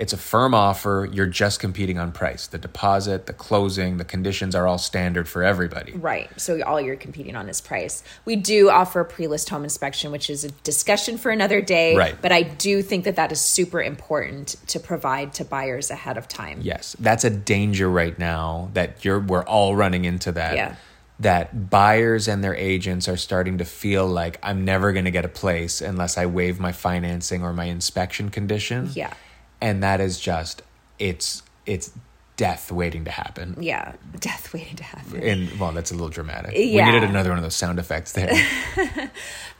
[0.00, 1.06] It's a firm offer.
[1.12, 2.46] You're just competing on price.
[2.46, 5.92] The deposit, the closing, the conditions are all standard for everybody.
[5.92, 6.30] Right.
[6.40, 8.02] So all you're competing on is price.
[8.24, 11.94] We do offer a pre-list home inspection, which is a discussion for another day.
[11.94, 12.16] Right.
[12.18, 16.26] But I do think that that is super important to provide to buyers ahead of
[16.26, 16.60] time.
[16.62, 20.56] Yes, that's a danger right now that you're we're all running into that.
[20.56, 20.76] Yeah.
[21.18, 25.26] That buyers and their agents are starting to feel like I'm never going to get
[25.26, 28.88] a place unless I waive my financing or my inspection condition.
[28.94, 29.12] Yeah.
[29.60, 30.62] And that is just
[30.98, 31.92] it's it's
[32.36, 33.54] death waiting to happen.
[33.60, 33.92] Yeah.
[34.18, 35.22] Death waiting to happen.
[35.22, 36.52] And well, that's a little dramatic.
[36.56, 36.86] Yeah.
[36.86, 38.32] We needed another one of those sound effects there.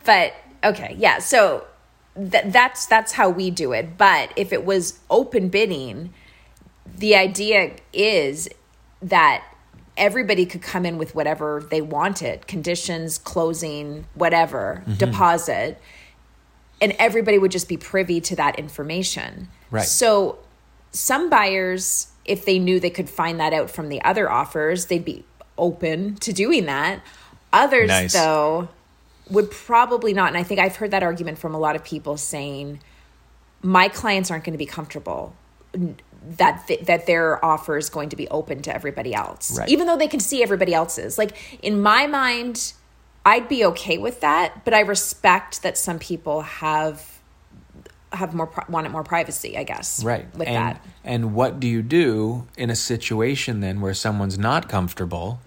[0.05, 0.33] But
[0.65, 1.19] okay, yeah.
[1.19, 1.65] So
[2.17, 3.99] th- that's that's how we do it.
[3.99, 6.13] But if it was open bidding,
[6.87, 8.49] the idea is
[9.03, 9.45] that
[9.99, 14.95] everybody could come in with whatever they wanted, conditions, closing, whatever, Mm-hmm.
[14.95, 15.81] deposit,
[16.81, 19.49] and everybody would just be privy to that information.
[19.71, 19.85] Right.
[19.85, 20.39] So
[20.93, 25.05] some buyers if they knew they could find that out from the other offers, they'd
[25.05, 25.25] be
[25.59, 27.01] open to doing that.
[27.53, 28.13] Others Nice.
[28.13, 28.69] though
[29.31, 30.29] would probably not.
[30.29, 32.81] And I think I've heard that argument from a lot of people saying,
[33.63, 35.35] my clients aren't going to be comfortable
[36.37, 39.69] that th- that their offer is going to be open to everybody else, Right.
[39.69, 41.17] even though they can see everybody else's.
[41.19, 42.73] Like in my mind,
[43.25, 47.07] I'd be okay with that, but I respect that some people have
[48.13, 49.57] have more wanted more privacy.
[49.57, 50.27] I guess, Right.
[50.37, 50.85] with and, that.
[51.05, 55.41] And what do you do in a situation then where someone's not comfortable?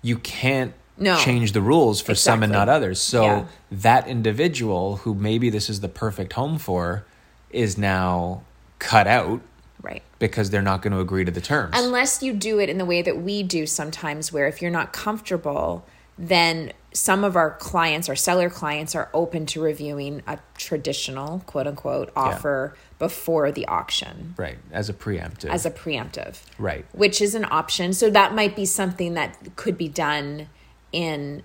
[0.00, 1.16] You can't No.
[1.18, 2.98] change the rules for some and not others.
[3.00, 3.44] So Yeah.
[3.70, 7.04] that individual who maybe this is the perfect home for
[7.50, 8.40] is now
[8.78, 9.42] cut out
[9.82, 10.02] Right.
[10.18, 11.74] because they're not going to agree to the terms.
[11.76, 14.94] Unless you do it in the way that we do sometimes, where if you're not
[14.94, 15.84] comfortable,
[16.18, 21.66] then some of our clients, our seller clients, are open to reviewing a traditional quote
[21.66, 24.56] unquote offer before the auction right.
[24.72, 25.50] As a preemptive.
[25.50, 26.38] as a preemptive.
[26.58, 26.86] Right.
[26.92, 27.92] Which is an option.
[27.92, 30.48] So that might be something that could be done
[30.92, 31.42] in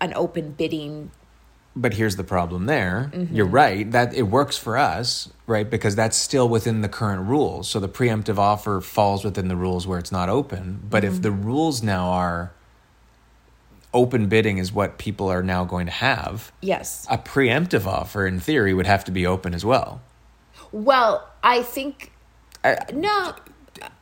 [0.00, 1.10] an open bidding.
[1.76, 3.10] But here's the problem there.
[3.14, 3.36] Mm-hmm.
[3.36, 5.68] You're right that it works for us, right?
[5.68, 7.68] Because that's still within the current rules.
[7.68, 10.80] So the preemptive offer falls within the rules where it's not open.
[10.88, 11.14] But Mm-hmm.
[11.16, 12.52] if the rules now are
[13.94, 17.06] open bidding is what people are now going to have, Yes.
[17.10, 20.00] a preemptive offer in theory would have to be open as well.
[20.72, 22.12] Well, I think
[22.92, 23.34] no.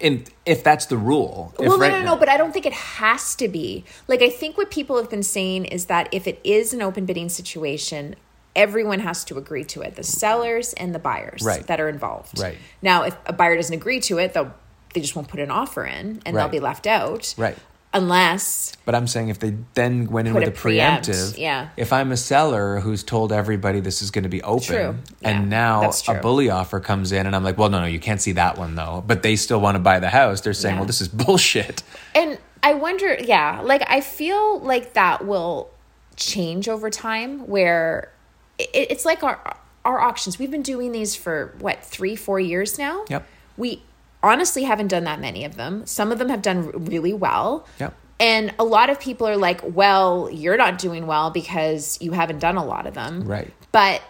[0.01, 1.55] And if that's the rule.
[1.59, 3.85] Well, right no, no, now- no, but I don't think it has to be.
[4.09, 7.05] Like, I think what people have been saying is that if it is an open
[7.05, 8.17] bidding situation,
[8.57, 11.67] everyone has to agree to it the sellers and the buyers Right.
[11.67, 12.41] that are involved.
[12.41, 12.57] Right.
[12.81, 14.55] Now, if a buyer doesn't agree to it, they'll,
[14.95, 17.35] they just won't put an offer in and they'll be left out.
[17.37, 17.57] Right.
[17.97, 21.71] Unless, But I'm saying if they then went in with a preempt, preemptive, yeah.
[21.77, 25.29] If I'm a seller who's told everybody this is going to be open, True, yeah,
[25.31, 28.21] and now a bully offer comes in, and I'm like, well, no, no, you can't
[28.21, 29.03] see that one though.
[29.07, 30.43] But they still want to buy the house.
[30.43, 30.81] They're saying, Yeah.
[30.81, 31.83] well, this is bullshit.
[32.15, 35.71] and I wonder, yeah, like I feel like that will
[36.17, 38.13] change over time where
[38.59, 40.39] it, it's like our our auctions.
[40.39, 43.05] We've been doing these for what three, four years now.
[43.09, 43.27] Yep.
[43.57, 43.83] We
[44.23, 45.87] honestly haven't done that many of them.
[45.87, 47.67] Some of them have done really well.
[47.79, 47.95] Yep.
[48.19, 52.39] And a lot of people are like, "Well, you're not doing well because you haven't
[52.39, 53.53] done a lot of them." Right.
[53.73, 54.03] But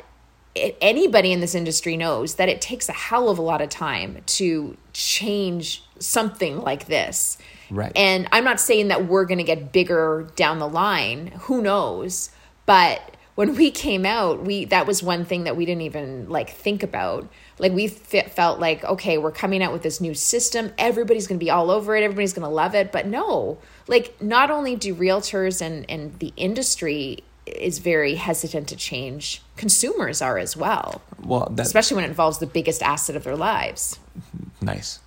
[0.81, 4.23] anybody in this industry knows that it takes a hell of a lot of time
[4.27, 7.39] to change something like this.
[7.71, 7.93] Right.
[7.97, 11.33] And I'm not saying that we're going to get bigger down the line.
[11.43, 12.31] Who knows?
[12.65, 16.51] But when we came out, we that was one thing that we didn't even like
[16.51, 17.29] think about.
[17.59, 20.73] Like we fe- felt like, okay, we're coming out with this new system.
[20.79, 22.03] Everybody's going to be all over it.
[22.03, 22.93] Everybody's going to love it.
[22.93, 28.77] But no, like not only do realtors and and the industry is very hesitant to
[28.77, 31.01] change, consumers are as well.
[31.25, 33.99] Well, that's Especially when it involves the biggest asset of their lives.
[34.61, 34.99] nice.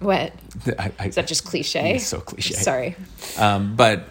[0.00, 0.32] What?
[0.78, 1.92] I, I, Is that just cliche?
[1.96, 2.54] It's so cliche.
[2.54, 2.96] Sorry.
[3.38, 4.08] um, but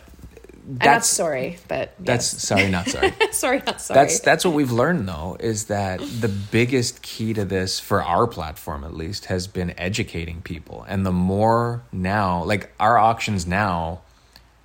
[0.72, 2.44] I'm not that's sorry, but that's yes.
[2.44, 3.14] sorry, not sorry.
[3.32, 4.00] sorry, not sorry.
[4.00, 8.26] That's that's what we've learned though is that the biggest key to this for our
[8.26, 10.86] platform at least has been educating people.
[10.88, 14.02] And the more now, like our auctions now,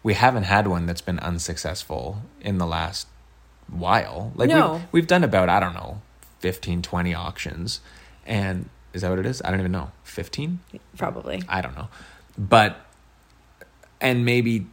[0.04, 3.08] we haven't had one that's been unsuccessful in the last
[3.68, 4.30] while.
[4.36, 4.74] Like No.
[4.74, 6.00] we've, we've done about I don't know
[6.38, 7.80] 15 20 auctions
[8.24, 9.42] and Is that what it is?
[9.44, 9.90] I don't even know.
[10.04, 10.60] 15?
[10.96, 11.42] Probably.
[11.48, 11.88] I don't know.
[12.38, 12.76] But
[14.00, 14.66] and maybe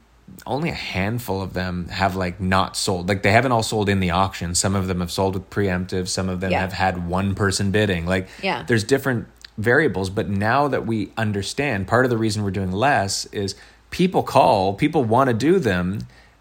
[0.45, 3.07] only a handful of them have like not sold.
[3.07, 4.55] Like they haven't all sold in the auction.
[4.55, 6.61] Some of them have sold with preemptive, some of them Yeah.
[6.61, 8.05] have had one person bidding.
[8.05, 8.63] Like Yeah.
[8.67, 13.25] there's different variables, but now that we understand, part of the reason we're doing less
[13.25, 13.55] is
[13.91, 15.99] people call, people want to do them,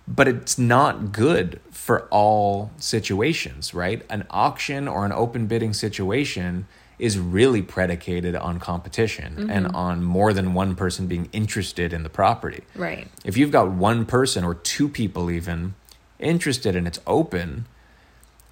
[0.09, 4.03] but it's not good for all situations, right?
[4.09, 6.67] An auction or an open bidding situation
[6.99, 9.51] is really predicated on competition mm-hmm.
[9.51, 12.63] and on more than one person being interested in the property.
[12.75, 13.09] Right.
[13.25, 15.75] If you've got one person or two people even
[16.19, 17.67] interested and it's open,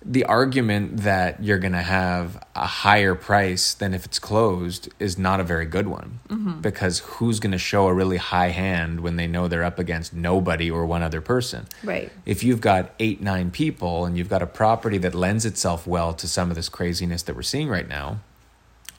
[0.02, 5.18] the argument that you're going to have a higher price than if it's closed is
[5.18, 6.60] not a very good one mm-hmm.
[6.60, 10.14] because who's going to show a really high hand when they know they're up against
[10.14, 11.66] nobody or one other person?
[11.84, 12.10] Right.
[12.24, 16.14] If you've got eight, nine people and you've got a property that lends itself well
[16.14, 18.20] to some of this craziness that we're seeing right now,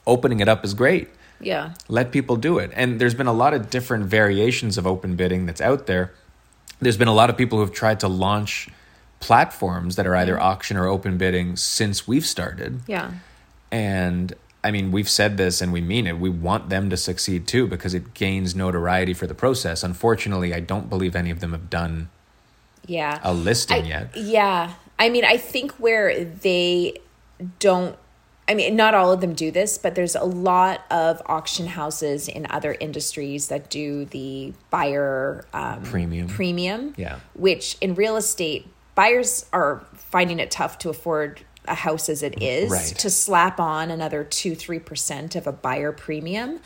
[0.06, 1.08] opening it up is great
[1.40, 1.74] Yeah.
[1.88, 2.70] let people do it.
[2.74, 6.12] And there's been a lot of different variations of open bidding that's out there.
[6.80, 8.68] There's been a lot of people who have tried to launch
[9.20, 12.80] platforms that are either auction or open bidding since we've started.
[12.86, 13.12] Yeah.
[13.70, 14.34] And
[14.64, 16.18] I mean, we've said this and we mean it.
[16.18, 19.82] We want them to succeed too because it gains notoriety for the process.
[19.82, 22.08] Unfortunately, I don't believe any of them have done
[22.86, 23.18] Yeah.
[23.22, 24.16] a listing I- yet.
[24.16, 24.72] Yeah.
[24.98, 26.98] I mean, I think where they
[27.58, 27.96] don't,
[28.52, 32.28] I mean, not all of them do this, but there's a lot of auction houses
[32.28, 36.28] in other industries that do the buyer um, Premium.
[36.28, 36.92] premium.
[36.98, 37.20] Yeah.
[37.34, 42.42] Which in real estate, buyers are finding it tough to afford a house as it
[42.42, 42.84] is Right.
[42.98, 46.60] to slap on another two, three percent of a buyer premium.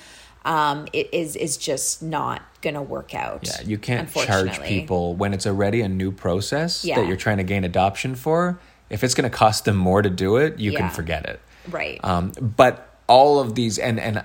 [0.45, 3.47] Um, it is is just not gonna work out.
[3.47, 6.97] Yeah, you can't charge people when it's already a new process Yeah.
[6.97, 8.59] that you're trying to gain adoption for.
[8.89, 10.79] If it's going to cost them more to do it, you Yeah.
[10.79, 11.41] can forget it.
[11.71, 12.01] Right.
[12.05, 14.25] Um, but all of these, and and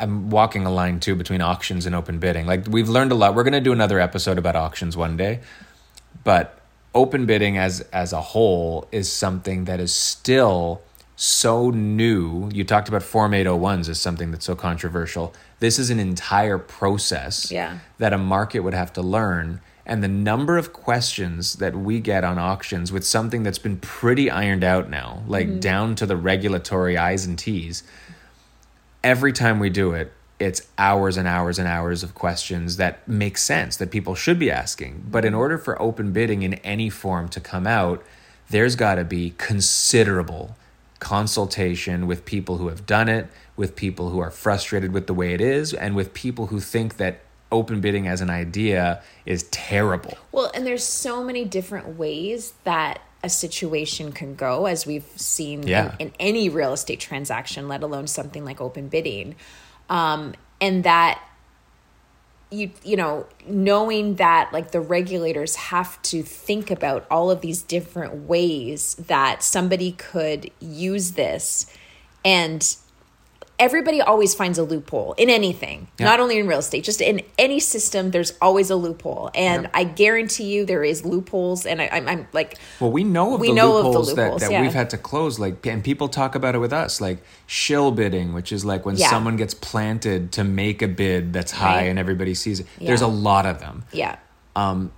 [0.00, 2.46] I'm walking a line too between auctions and open bidding.
[2.46, 3.34] Like we've learned a lot.
[3.34, 5.40] We're going to do another episode about auctions one day,
[6.24, 6.58] but
[6.94, 10.82] open bidding as as a whole is something that is still
[11.14, 12.50] so new.
[12.52, 15.32] You talked about Form 801s as something that's so controversial.
[15.60, 17.78] This is an entire process Yeah.
[17.98, 19.60] that a market would have to learn.
[19.84, 24.30] And the number of questions that we get on auctions with something that's been pretty
[24.30, 25.60] ironed out now, like mm-hmm.
[25.60, 27.82] down to the regulatory I's and T's,
[29.02, 33.38] every time we do it, it's hours and hours and hours of questions that make
[33.38, 35.04] sense that people should be asking.
[35.10, 35.40] But in mm-hmm.
[35.40, 38.04] order for open bidding in any form to come out,
[38.50, 40.56] there's got to be considerable
[41.00, 45.34] consultation with people who have done it, with people who are frustrated with the way
[45.34, 47.20] it is, and with people who think that
[47.52, 50.16] open bidding as an idea is terrible.
[50.32, 55.62] Well, and there's so many different ways that a situation can go, as we've seen
[55.62, 55.94] Yeah.
[56.00, 59.36] in, in any real estate transaction, let alone something like open bidding.
[59.88, 61.20] Um, and that
[62.50, 67.62] you you know knowing that like the regulators have to think about all of these
[67.62, 71.66] different ways that somebody could use this
[72.24, 72.76] and
[73.58, 77.60] everybody always finds a loophole in anything not only in real estate just in any
[77.60, 79.70] system there's always a loophole and Yep.
[79.74, 83.40] i guarantee you there is loopholes and I, I'm, I'm like Well, we know of
[83.40, 84.60] We the know of the loopholes, loopholes, that, that yeah.
[84.62, 85.38] we've had to close.
[85.38, 88.96] Like, and people talk about it with us, like shill bidding, which is like when
[88.96, 89.10] Yeah.
[89.10, 91.82] someone gets planted to make a bid that's high Right.
[91.84, 92.66] and everybody sees it.
[92.80, 93.84] There's a lot of them.
[93.92, 94.16] yeah
[94.56, 94.90] um,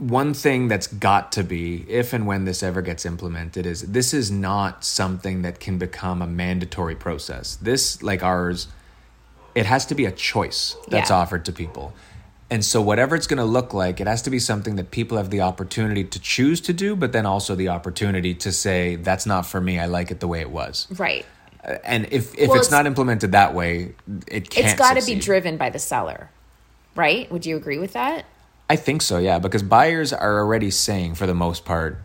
[0.00, 4.14] One thing that's got to be, if and when this ever gets implemented, is this
[4.14, 7.56] is not something that can become a mandatory process.
[7.56, 8.68] This, like ours,
[9.54, 11.16] it has to be a choice that's Yeah.
[11.16, 11.92] offered to people.
[12.50, 15.18] And so, whatever it's going to look like, it has to be something that people
[15.18, 19.26] have the opportunity to choose to do, but then also the opportunity to say, that's
[19.26, 19.78] not for me.
[19.78, 20.86] I like it the way it was.
[20.98, 21.26] right
[21.62, 23.92] Uh, And if, if Well, it's, it's- not implemented that way,
[24.26, 24.66] it can't.
[24.66, 26.30] it's got to be driven by the seller
[26.96, 28.24] right would you agree with that
[28.70, 31.98] I think so, yeah, because buyers are already saying, for the most part,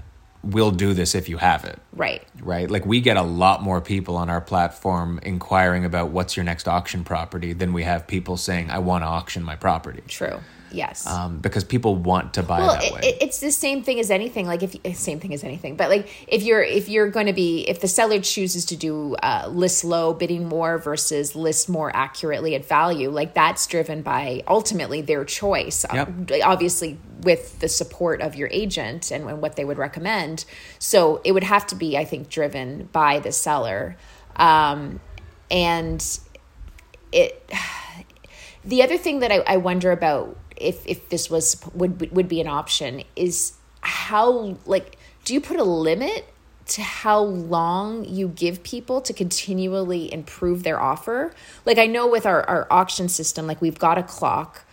[0.46, 1.80] we'll do this if you have it.
[1.94, 2.70] right right?
[2.70, 6.68] Like we get a lot more people on our platform inquiring about what's your next
[6.68, 10.04] auction property than we have people saying, I want to auction my property.
[10.08, 10.40] true
[10.72, 13.00] yes Um, because people want to buy well that it, way.
[13.22, 16.44] it's the same thing as anything like if same thing as anything but like if
[16.44, 20.14] you're if you're going to be if the seller chooses to do uh, list low
[20.14, 25.86] bidding more versus list more accurately at value like that's driven by ultimately their choice
[25.94, 26.10] Yep.
[26.44, 30.46] Obviously with the support of your agent and, and what they would recommend.
[30.80, 33.98] So it would have to be i think driven by the seller.
[34.36, 35.00] Um,
[35.50, 36.04] and
[37.12, 37.50] it
[38.64, 42.42] the other thing that I, I wonder about if if this was would would be
[42.42, 46.28] an option is how like do you put a limit
[46.68, 51.32] to how long you give people to continually improve their offer.
[51.64, 54.65] Like I know with our, our auction system, like we've got a clock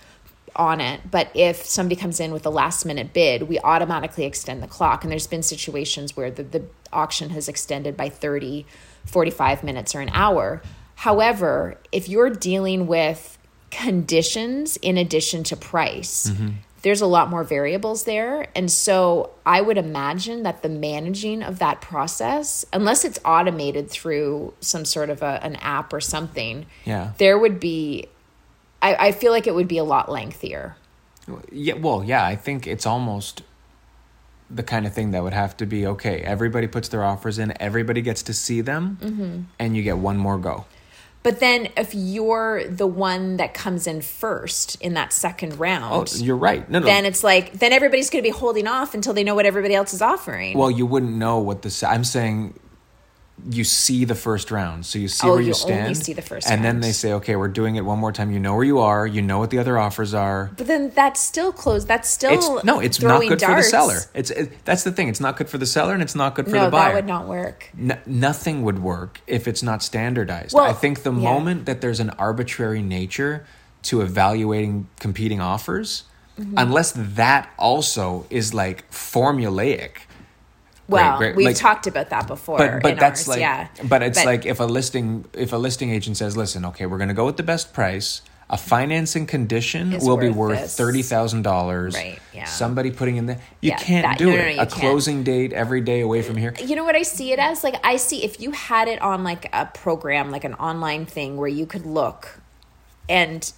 [0.56, 4.62] on it, but if somebody comes in with a last minute bid, we automatically extend
[4.62, 5.02] the clock.
[5.04, 8.66] And there's been situations where the, the auction has extended by 30,
[9.06, 10.62] 45 minutes or an hour.
[10.96, 13.38] However, if you're dealing with
[13.70, 16.50] conditions in addition to price, mm-hmm.
[16.82, 18.46] there's a lot more variables there.
[18.54, 24.54] And so I would imagine that the managing of that process, unless it's automated through
[24.60, 27.12] some sort of a, an app or something, Yeah.
[27.18, 28.08] there would be,
[28.82, 30.76] I, I feel like it would be a lot lengthier.
[31.50, 33.42] Yeah, well, yeah, I think it's almost
[34.50, 36.20] the kind of thing that would have to be okay.
[36.20, 39.40] Everybody puts their offers in, everybody gets to see them, Mm-hmm.
[39.58, 40.66] and you get one more go.
[41.22, 46.16] But then if you're the one that comes in first in that second round, Oh,
[46.16, 46.68] you're right.
[46.68, 46.84] No, no.
[46.84, 49.76] then it's like, then everybody's going to be holding off until they know what everybody
[49.76, 50.58] else is offering.
[50.58, 51.86] well, you wouldn't know what the.
[51.88, 52.58] I'm saying
[53.50, 55.80] you see the first round, so you see Oh, where you, you stand.
[55.82, 58.30] only see the first and then they say, okay, we're doing it one more time.
[58.30, 59.04] You know where you are.
[59.06, 60.50] You know what the other offers are.
[60.56, 61.88] but then that's still closed.
[61.88, 63.98] That's still It's no, it's not good for the seller.
[64.14, 65.08] It's it, that's the thing.
[65.08, 66.90] It's not good for the seller, and it's not good for No, the buyer.
[66.90, 67.70] that would not work.
[67.76, 70.54] N- nothing would work if it's not standardized.
[70.54, 71.18] Well, I think the yeah.
[71.32, 73.44] moment that there's an arbitrary nature
[73.84, 76.04] to evaluating competing offers,
[76.38, 76.54] Mm-hmm.
[76.56, 79.90] unless that also is like formulaic.
[80.88, 81.36] Well, great.
[81.36, 82.58] we've Like- talked about that before.
[82.58, 83.68] But but that's ours, like yeah.
[83.84, 87.08] but it's like if a listing if a listing agent says, "Listen, okay, we're going
[87.08, 88.22] to go with the best price.
[88.50, 92.44] A financing condition will be worth worth this." thirty thousand dollars." Right, yeah.
[92.44, 94.36] Somebody putting in the you Yeah, can't that- do no, it.
[94.36, 94.70] no, no, a can't.
[94.72, 96.52] closing date every day away from here.
[96.62, 97.64] you know what I see it as?
[97.64, 101.36] Like I see if you had it on like a program, like an online thing
[101.38, 102.40] where you could look
[103.08, 103.50] and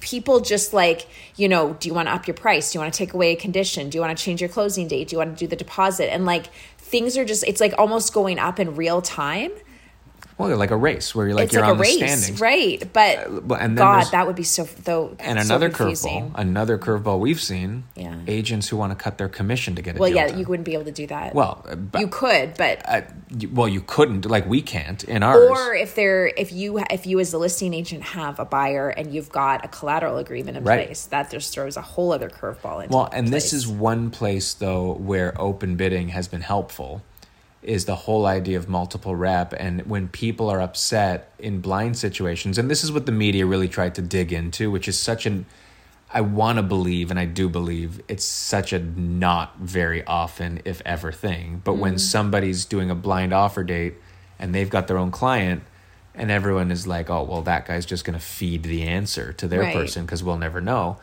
[0.00, 2.72] people just like, you know, do you want to up your price?
[2.72, 3.90] Do you want to take away a condition?
[3.90, 5.08] Do you want to change your closing date?
[5.08, 6.12] Do you want to do the deposit?
[6.12, 6.46] And like
[6.78, 9.52] things are just it's like almost going up in real time.
[10.40, 12.40] Well, like a race where you're like it's you're like on a race, standings.
[12.40, 12.82] right?
[12.92, 15.14] But Uh, and then God, that would be so though.
[15.20, 16.30] And another confusing.
[16.30, 17.84] curveball, another curveball we've seen.
[17.94, 18.14] Yeah.
[18.26, 20.38] Agents who want to cut their commission to get a Well, yeah, done.
[20.38, 21.34] you wouldn't be able to do that.
[21.34, 23.02] Well, uh, but, you could, but uh,
[23.52, 24.24] well, you couldn't.
[24.24, 25.50] Like we can't in ours.
[25.50, 29.12] or if they're if you if you as the listing agent have a buyer and
[29.12, 30.86] you've got a collateral agreement in Right.
[30.86, 34.54] place that just throws a whole other curveball into well, and this is one place
[34.54, 37.02] though where open bidding has been helpful.
[37.62, 42.56] Is the whole idea of multiple rep, and when people are upset in blind situations,
[42.56, 45.44] and this is what the media really tried to dig into, which is such an
[46.12, 50.82] I want to believe, and I do believe, it's such a not very often, if
[50.84, 51.62] ever, thing.
[51.62, 51.98] But when mm-hmm.
[51.98, 53.94] somebody's doing a blind offer date
[54.38, 55.62] and they've got their own client,
[56.14, 59.46] and everyone is like, oh, well, that guy's just going to feed the answer to
[59.46, 59.74] their Right.
[59.74, 60.98] person because we'll never know.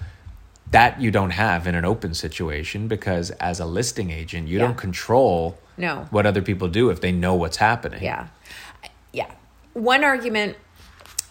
[0.72, 4.66] That you don't have in an open situation because as a listing agent, you Yeah.
[4.66, 6.08] don't control No.
[6.10, 8.04] what other people do if they know what's happening.
[8.04, 8.28] Yeah.
[9.14, 9.32] Yeah.
[9.74, 10.58] One argument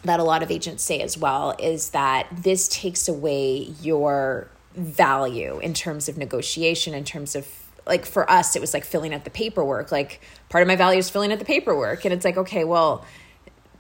[0.05, 5.59] that a lot of agents say as well is that this takes away your value
[5.59, 7.47] in terms of negotiation, in terms of
[7.87, 9.93] like for us, it was like filling out the paperwork.
[9.93, 12.05] Like part of my value is filling out the paperwork.
[12.05, 13.05] And it's like, okay, well,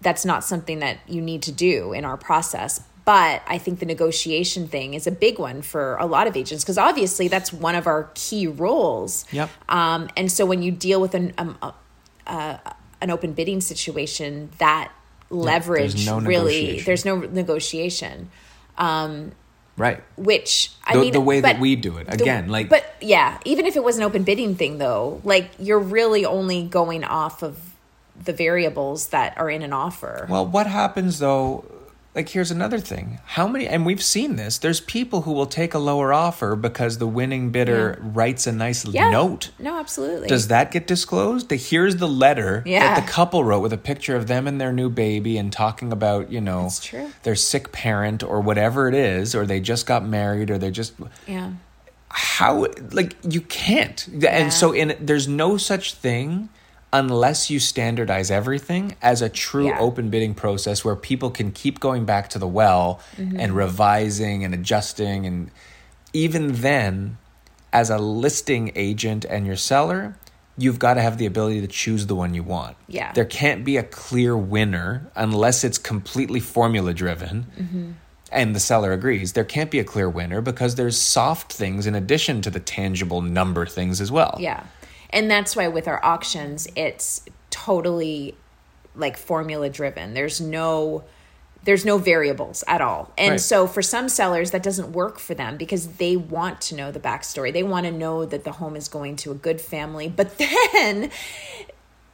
[0.00, 2.80] that's not something that you need to do in our process.
[3.06, 6.64] But I think the negotiation thing is a big one for a lot of agents
[6.64, 9.24] because obviously that's one of our key roles.
[9.30, 9.48] Yep.
[9.68, 11.70] Um, and so when you deal with an um, uh,
[12.26, 12.58] uh,
[13.00, 14.90] an open bidding situation, that
[15.30, 18.28] leverage no really there's no negotiation.
[19.78, 20.02] Right.
[20.16, 22.06] Which I The- mean, the way that we do it.
[22.08, 25.50] the- Again, like- but yeah, even if it was an open bidding thing, though, like
[25.58, 27.58] you're really only going off of
[28.20, 30.26] the variables that are in an offer.
[30.30, 31.66] Well, what happens though?
[32.16, 33.20] Like, here's another thing.
[33.26, 36.96] How many, and we've seen this, there's people who will take a lower offer because
[36.96, 39.50] the winning bidder writes a nice yeah, note.
[39.58, 40.26] No, absolutely.
[40.26, 41.50] Does that get disclosed?
[41.50, 42.94] Here's the letter Yeah.
[42.94, 45.92] that the couple wrote with a picture of them and their new baby and talking
[45.92, 46.70] about, you know,
[47.22, 50.94] their sick parent or whatever it is, or they just got married or they just.
[51.26, 51.52] yeah.
[52.08, 54.08] How, like, you can't.
[54.10, 54.30] Yeah.
[54.30, 56.48] And so, in there's no such thing
[56.92, 59.78] unless you standardize everything as a true Yeah.
[59.78, 63.40] open bidding process where people can keep going back to the well Mm-hmm.
[63.40, 65.50] and revising and adjusting and
[66.12, 67.18] even then
[67.72, 70.16] as a listing agent and your seller
[70.58, 73.12] you've got to have the ability to choose the one you want Yeah.
[73.12, 77.90] there can't be a clear winner unless it's completely formula driven Mm-hmm.
[78.32, 81.94] and the seller agrees there can't be a clear winner because there's soft things in
[81.94, 84.62] addition to the tangible number things as well Yeah.
[85.16, 88.36] And that's why with our auctions, it's totally
[88.94, 90.12] like formula driven.
[90.14, 91.04] There's no
[91.64, 93.10] there's no variables at all.
[93.18, 93.40] And Right.
[93.40, 97.00] so for some sellers, that doesn't work for them because they want to know the
[97.00, 97.52] backstory.
[97.52, 100.08] They want to know that the home is going to a good family.
[100.08, 100.38] But
[100.72, 101.10] then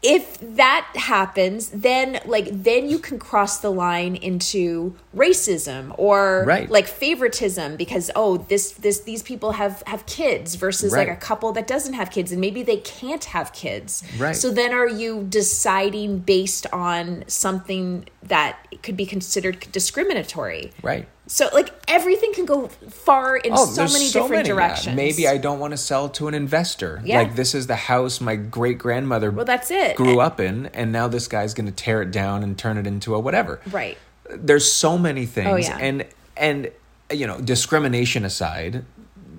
[0.03, 6.69] if that happens, then like then you can cross the line into racism or Right.
[6.69, 11.53] like favoritism because oh this this these people have have kids versus like a couple
[11.53, 14.03] that doesn't have kids and maybe they can't have kids.
[14.19, 14.35] Right.
[14.35, 20.73] So then are you deciding based on something that could be considered discriminatory?
[20.83, 21.07] Right.
[21.29, 24.55] So like everything can go far in oh, so Oh, there's many different yeah.
[24.55, 24.97] directions.
[24.97, 27.01] Maybe I don't want to sell to an investor.
[27.05, 27.19] Yeah.
[27.19, 29.97] Like this is the house my great grandmother Well, that's it.
[29.97, 32.87] grew up in, and now this guy's going to tear it down and turn it
[32.87, 33.61] into a whatever.
[33.71, 33.97] Right.
[34.31, 35.79] There's so many oh, things, Oh, yeah.
[35.79, 36.07] and
[36.37, 36.71] and
[37.11, 38.85] you know, discrimination aside,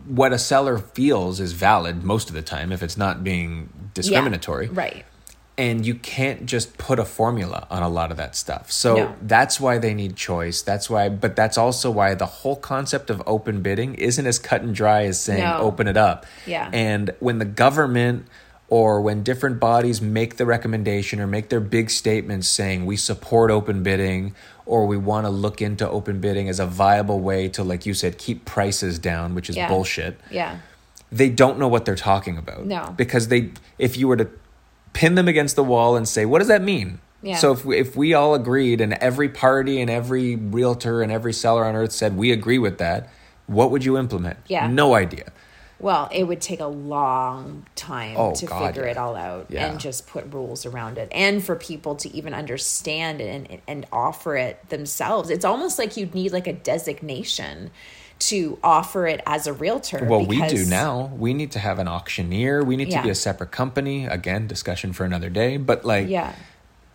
[0.07, 4.65] what a seller feels is valid most of the time if it's not being discriminatory.
[4.67, 4.71] Yeah.
[4.75, 5.05] Right.
[5.57, 8.71] And you can't just put a formula on a lot of that stuff.
[8.71, 9.15] So No.
[9.21, 10.61] that's why they need choice.
[10.63, 14.61] That's why, but that's also why the whole concept of open bidding isn't as cut
[14.61, 15.57] and dry as saying No.
[15.59, 16.25] open it up.
[16.47, 16.69] Yeah.
[16.73, 18.25] And when the government
[18.67, 23.51] or when different bodies make the recommendation or make their big statements saying we support
[23.51, 24.33] open bidding
[24.65, 27.93] or we want to look into open bidding as a viable way to like you
[27.93, 29.67] said keep prices down, which is Yeah.
[29.67, 30.55] bullshit Yeah.
[31.11, 32.65] they don't know what they're talking about.
[32.65, 32.91] No.
[32.97, 34.27] Because they if you were to
[34.93, 36.99] pin them against the wall and say, what does that mean?
[37.21, 37.37] Yeah.
[37.37, 41.33] So if we, if we all agreed and every party and every realtor and every
[41.33, 43.09] seller on earth said we agree with that,
[43.47, 44.37] what would you implement?
[44.47, 44.67] Yeah.
[44.67, 45.31] No idea.
[45.79, 48.91] Well, it would take a long time Oh, to God, figure yeah.
[48.91, 49.65] it all out Yeah.
[49.69, 53.85] and just put rules around it and for people to even understand it and, and
[53.91, 55.29] offer it themselves.
[55.29, 57.71] It's almost like you'd need like a designation
[58.29, 60.05] to offer it as a realtor.
[60.09, 61.11] Well, we do now.
[61.17, 62.63] We need to have an auctioneer.
[62.63, 64.05] We need to be a separate company.
[64.05, 65.57] Again, discussion for another day.
[65.57, 66.33] But like Yeah.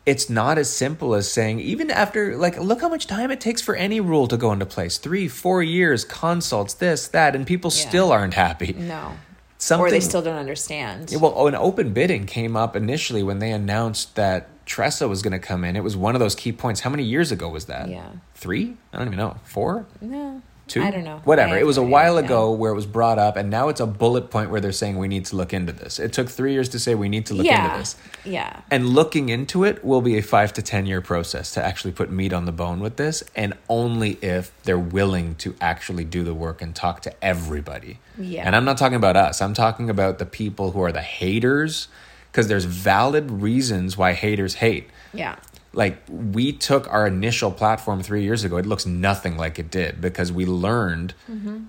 [0.06, 3.60] it's not as simple as saying even after like look how much time it takes
[3.60, 7.70] for any rule to go into place three four years consults this that and people
[7.74, 7.88] Yeah.
[7.88, 9.12] still aren't happy No.
[9.58, 11.10] something or they still don't understand.
[11.12, 15.22] Yeah, well, oh, an open bidding came up initially when they announced that TRESA was
[15.22, 15.76] going to come in.
[15.76, 16.80] It was one of those key points.
[16.80, 17.88] How many years ago was that?
[17.88, 18.02] Yeah.
[18.34, 18.76] Three?
[18.92, 19.36] I don't even know.
[19.44, 19.86] Four?
[20.00, 20.42] no.
[20.68, 20.82] Two?
[20.82, 21.20] I don't know.
[21.24, 21.56] Whatever.
[21.56, 24.30] It was a while ago where it was brought up, and now it's a bullet
[24.30, 25.98] point where they're saying we need to look into this.
[25.98, 27.64] It took three years to say we need to look Yeah.
[27.64, 27.96] into this.
[28.24, 28.60] Yeah.
[28.70, 32.10] And looking into it will be a five to 10 year process to actually put
[32.10, 36.34] meat on the bone with this, and only if they're willing to actually do the
[36.34, 37.98] work and talk to everybody.
[38.18, 38.42] Yeah.
[38.46, 41.88] And I'm not talking about us, I'm talking about the people who are the haters,
[42.30, 44.90] because there's valid reasons why haters hate.
[45.14, 45.36] Yeah.
[45.72, 50.00] Like, we took our initial platform three years ago, it looks nothing like it did
[50.00, 51.14] because we learned.
[51.30, 51.64] Mm-hmm.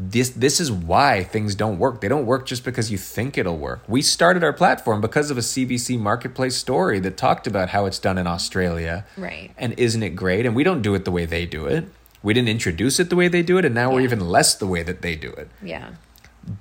[0.00, 2.00] This this is why things don't work.
[2.00, 3.82] They don't work just because you think it'll work.
[3.88, 7.98] We started our platform because of a CBC marketplace story that talked about how it's
[7.98, 9.04] done in Australia.
[9.16, 9.50] Right.
[9.58, 10.46] And isn't it great?
[10.46, 11.88] And we don't do it the way they do it.
[12.22, 14.66] We didn't introduce it the way they do it, and now we're even less the
[14.66, 15.48] way that they do it.
[15.62, 15.90] Yeah.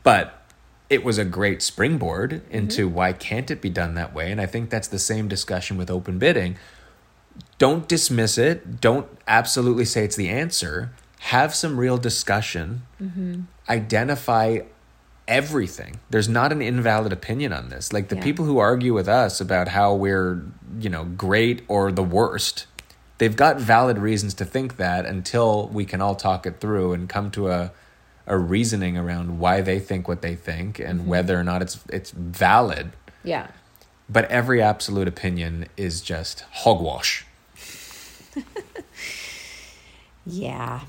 [0.03, 0.37] But
[0.89, 2.53] it was a great springboard mm-hmm.
[2.53, 4.31] into why can't it be done that way?
[4.31, 6.57] And I think that's the same discussion with open bidding.
[7.57, 8.79] Don't dismiss it.
[8.79, 10.91] Don't absolutely say it's the answer.
[11.19, 12.83] Have some real discussion.
[13.01, 13.41] Mm-hmm.
[13.69, 14.59] Identify
[15.27, 15.99] everything.
[16.09, 17.91] There's not an invalid opinion on this.
[17.91, 18.23] Like the Yeah.
[18.23, 20.43] people who argue with us about how we're,
[20.79, 22.65] you know, great or the worst,
[23.17, 27.09] they've got valid reasons to think that until we can all talk it through and
[27.09, 27.71] come to a
[28.29, 31.09] a reasoning around why they think what they think and mm-hmm.
[31.09, 32.91] whether or not it's it's valid.
[33.23, 33.47] Yeah.
[34.09, 37.25] But every absolute opinion is just hogwash.
[40.27, 40.81] Yeah.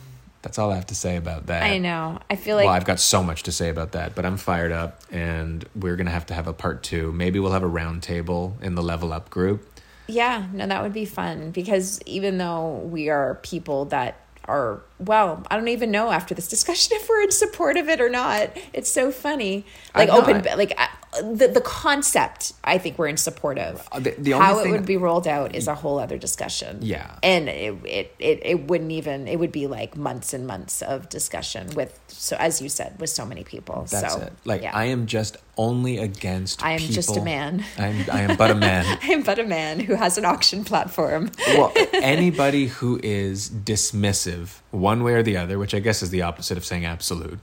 [0.42, 1.62] That's all I have to say about that.
[1.62, 2.18] I know.
[2.30, 4.72] I feel like well, I've got so much to say about that, but I'm fired
[4.72, 7.12] up, and we're gonna have to have a part two.
[7.12, 9.66] Maybe we'll have a round table in the level up group.
[10.06, 15.44] Yeah, no, that would be fun because even though we are people that are, well,
[15.50, 18.56] I don't even know after this discussion if we're in support of it or not.
[18.72, 19.66] It's so funny.
[19.94, 20.86] Like open, like uh,
[21.22, 23.86] the the concept, I think we're in support of.
[23.90, 26.78] Uh, the- the How it would be rolled out is a whole other discussion.
[26.82, 27.18] Yeah.
[27.22, 29.26] and it, it it it wouldn't even.
[29.26, 33.10] It would be like months and months of discussion with so as you said with
[33.10, 33.86] so many people.
[33.90, 34.32] That's so it.
[34.44, 34.76] Like yeah.
[34.76, 36.62] I am just only against.
[36.62, 37.64] I am just a man.
[37.78, 38.84] I'm I am but a man.
[39.02, 41.30] I am but a man who has an auction platform.
[41.48, 46.22] well, anybody who is dismissive, one way or the other, which I guess is the
[46.22, 47.38] opposite of saying absolute,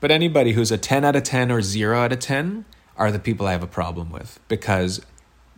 [0.00, 2.64] but anybody who's a 10 out of 10 or 0 out of 10
[2.98, 5.00] are the people I have a problem with because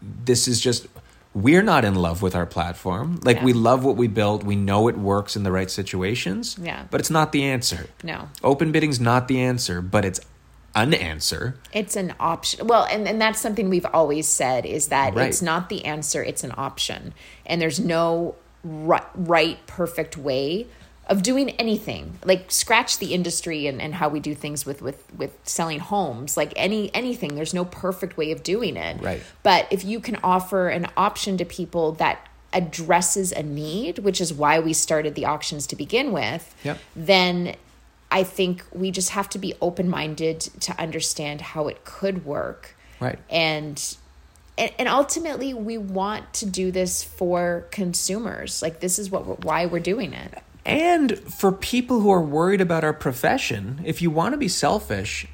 [0.00, 0.86] this is just.
[1.34, 3.20] We're not in love with our platform.
[3.22, 3.44] Like, Yeah.
[3.44, 4.42] we love what we built.
[4.42, 6.56] We know it works in the right situations.
[6.60, 6.84] Yeah.
[6.90, 7.86] But it's not the answer.
[8.02, 8.28] No.
[8.42, 10.20] Open bidding's not the answer, but it's
[10.74, 11.56] an answer.
[11.72, 12.66] It's an option.
[12.66, 15.28] Well, and, and that's something we've always said is that Right.
[15.28, 17.12] it's not the answer, it's an option.
[17.46, 18.34] And there's no
[18.64, 20.66] right, right perfect way
[21.08, 25.02] of doing anything like scratch the industry and, and how we do things with with
[25.16, 29.22] with selling homes like any anything there's no perfect way of doing it Right.
[29.42, 34.32] but if you can offer an option to people that addresses a need which is
[34.34, 36.78] why we started the auctions to begin with Yep.
[36.96, 37.56] then
[38.10, 43.18] i think we just have to be open-minded to understand how it could work Right.
[43.30, 43.96] and
[44.58, 49.34] and, and ultimately we want to do this for consumers like this is what we're,
[49.36, 54.10] why we're doing it And for people who are worried about our profession, if you
[54.10, 55.26] want to be selfish,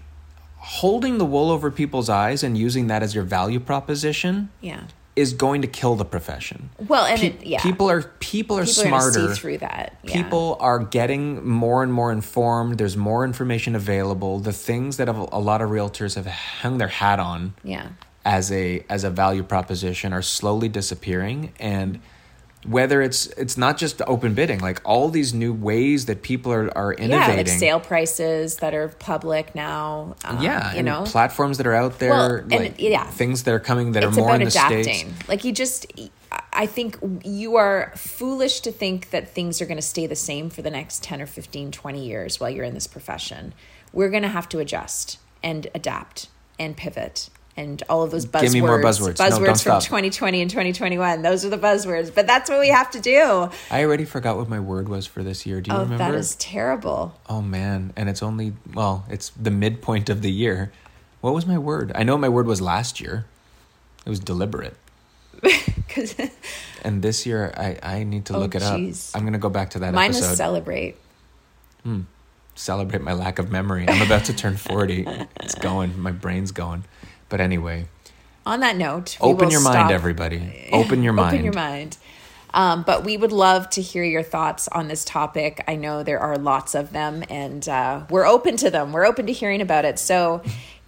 [0.56, 4.84] holding the wool over people's eyes and using that as your value proposition yeah
[5.16, 6.70] is going to kill the profession.
[6.88, 9.28] well and Pe- it, yeah People are people are people are smarter.
[9.34, 10.12] see through that yeah.
[10.12, 12.78] People are getting more and more informed.
[12.78, 14.40] There's more information available.
[14.40, 17.88] The things that a lot of realtors have hung their hat on yeah
[18.24, 22.00] as a as a value proposition are slowly disappearing and
[22.64, 26.76] whether it's it's not just open bidding like all these new ways that people are
[26.76, 31.02] are innovating yeah like sale prices that are public now um, yeah you and know?
[31.04, 33.04] platforms that are out there Well, and like yeah.
[33.10, 34.84] things that are coming that it's are more in the adapting.
[34.84, 35.86] States like you just
[36.52, 40.50] i think you are foolish to think that things are going to stay the same
[40.50, 43.54] for the next 10 or 15 20 years while you're in this profession.
[43.92, 48.42] We're going to have to adjust and adapt and pivot and all of those buzzwords
[48.42, 49.14] Give me more buzzwords.
[49.16, 49.30] Buzzwords.
[49.30, 49.82] Don't from stop.
[49.84, 53.48] 2020 and 2021 those are the buzzwords but that's what we have to do.
[53.70, 55.60] I already forgot what my word was for this year.
[55.60, 55.98] Do you oh remember?
[56.04, 57.14] that is terrible.
[57.28, 57.92] Oh man.
[57.96, 60.72] And it's only well it's the midpoint of the year.
[61.20, 61.92] What was my word?
[61.94, 63.24] I know my word was last year.
[64.04, 64.76] It was deliberate.
[65.86, 66.16] Because
[66.82, 68.80] and this year i i need to Oh, look it up.
[69.14, 70.30] i'm gonna go back to that mine episode.
[70.32, 70.96] is celebrate.
[71.84, 72.00] Hmm.
[72.56, 73.84] celebrate my lack of memory.
[73.88, 75.04] I'm about to turn 40.
[75.40, 76.00] It's going.
[76.00, 76.84] My brain's going.
[77.34, 77.86] But anyway,
[78.46, 80.68] on that note open your mind, stop- everybody.
[80.72, 81.30] Open your mind.
[81.34, 81.96] Open your mind.
[82.50, 85.64] Um, but we would love to hear your thoughts on this topic.
[85.66, 88.92] I know there are lots of them, and uh, we're open to them.
[88.92, 89.98] We're open to hearing about it.
[89.98, 90.44] So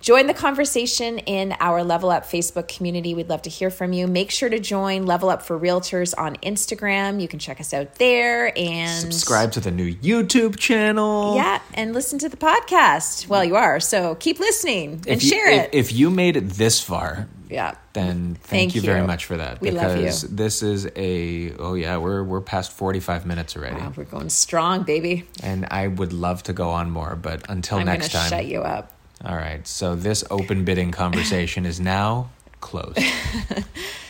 [0.07, 3.13] join the conversation in our Level Up Facebook community.
[3.13, 4.07] We'd love to hear from you.
[4.07, 7.21] Make sure to join Level Up for Realtors on Instagram.
[7.21, 11.35] You can check us out there and Subscribe to the new YouTube channel.
[11.35, 13.27] Yeah, and listen to the podcast.
[13.27, 13.81] Well, you are.
[13.81, 15.71] So keep listening and If you, share if, it.
[15.73, 17.75] if you made it this far, yeah.
[17.93, 19.61] then thank, Thank you very much for that.
[19.61, 19.75] We you.
[19.75, 23.75] because this is a oh yeah, we're we're past 45 minutes already.
[23.75, 25.25] Wow, we're going strong, baby.
[25.43, 28.31] And I would love to go on more, but until I'm next time.
[28.31, 28.93] shut you up.
[29.25, 29.67] All right.
[29.67, 32.99] So this open bidding conversation is now closed.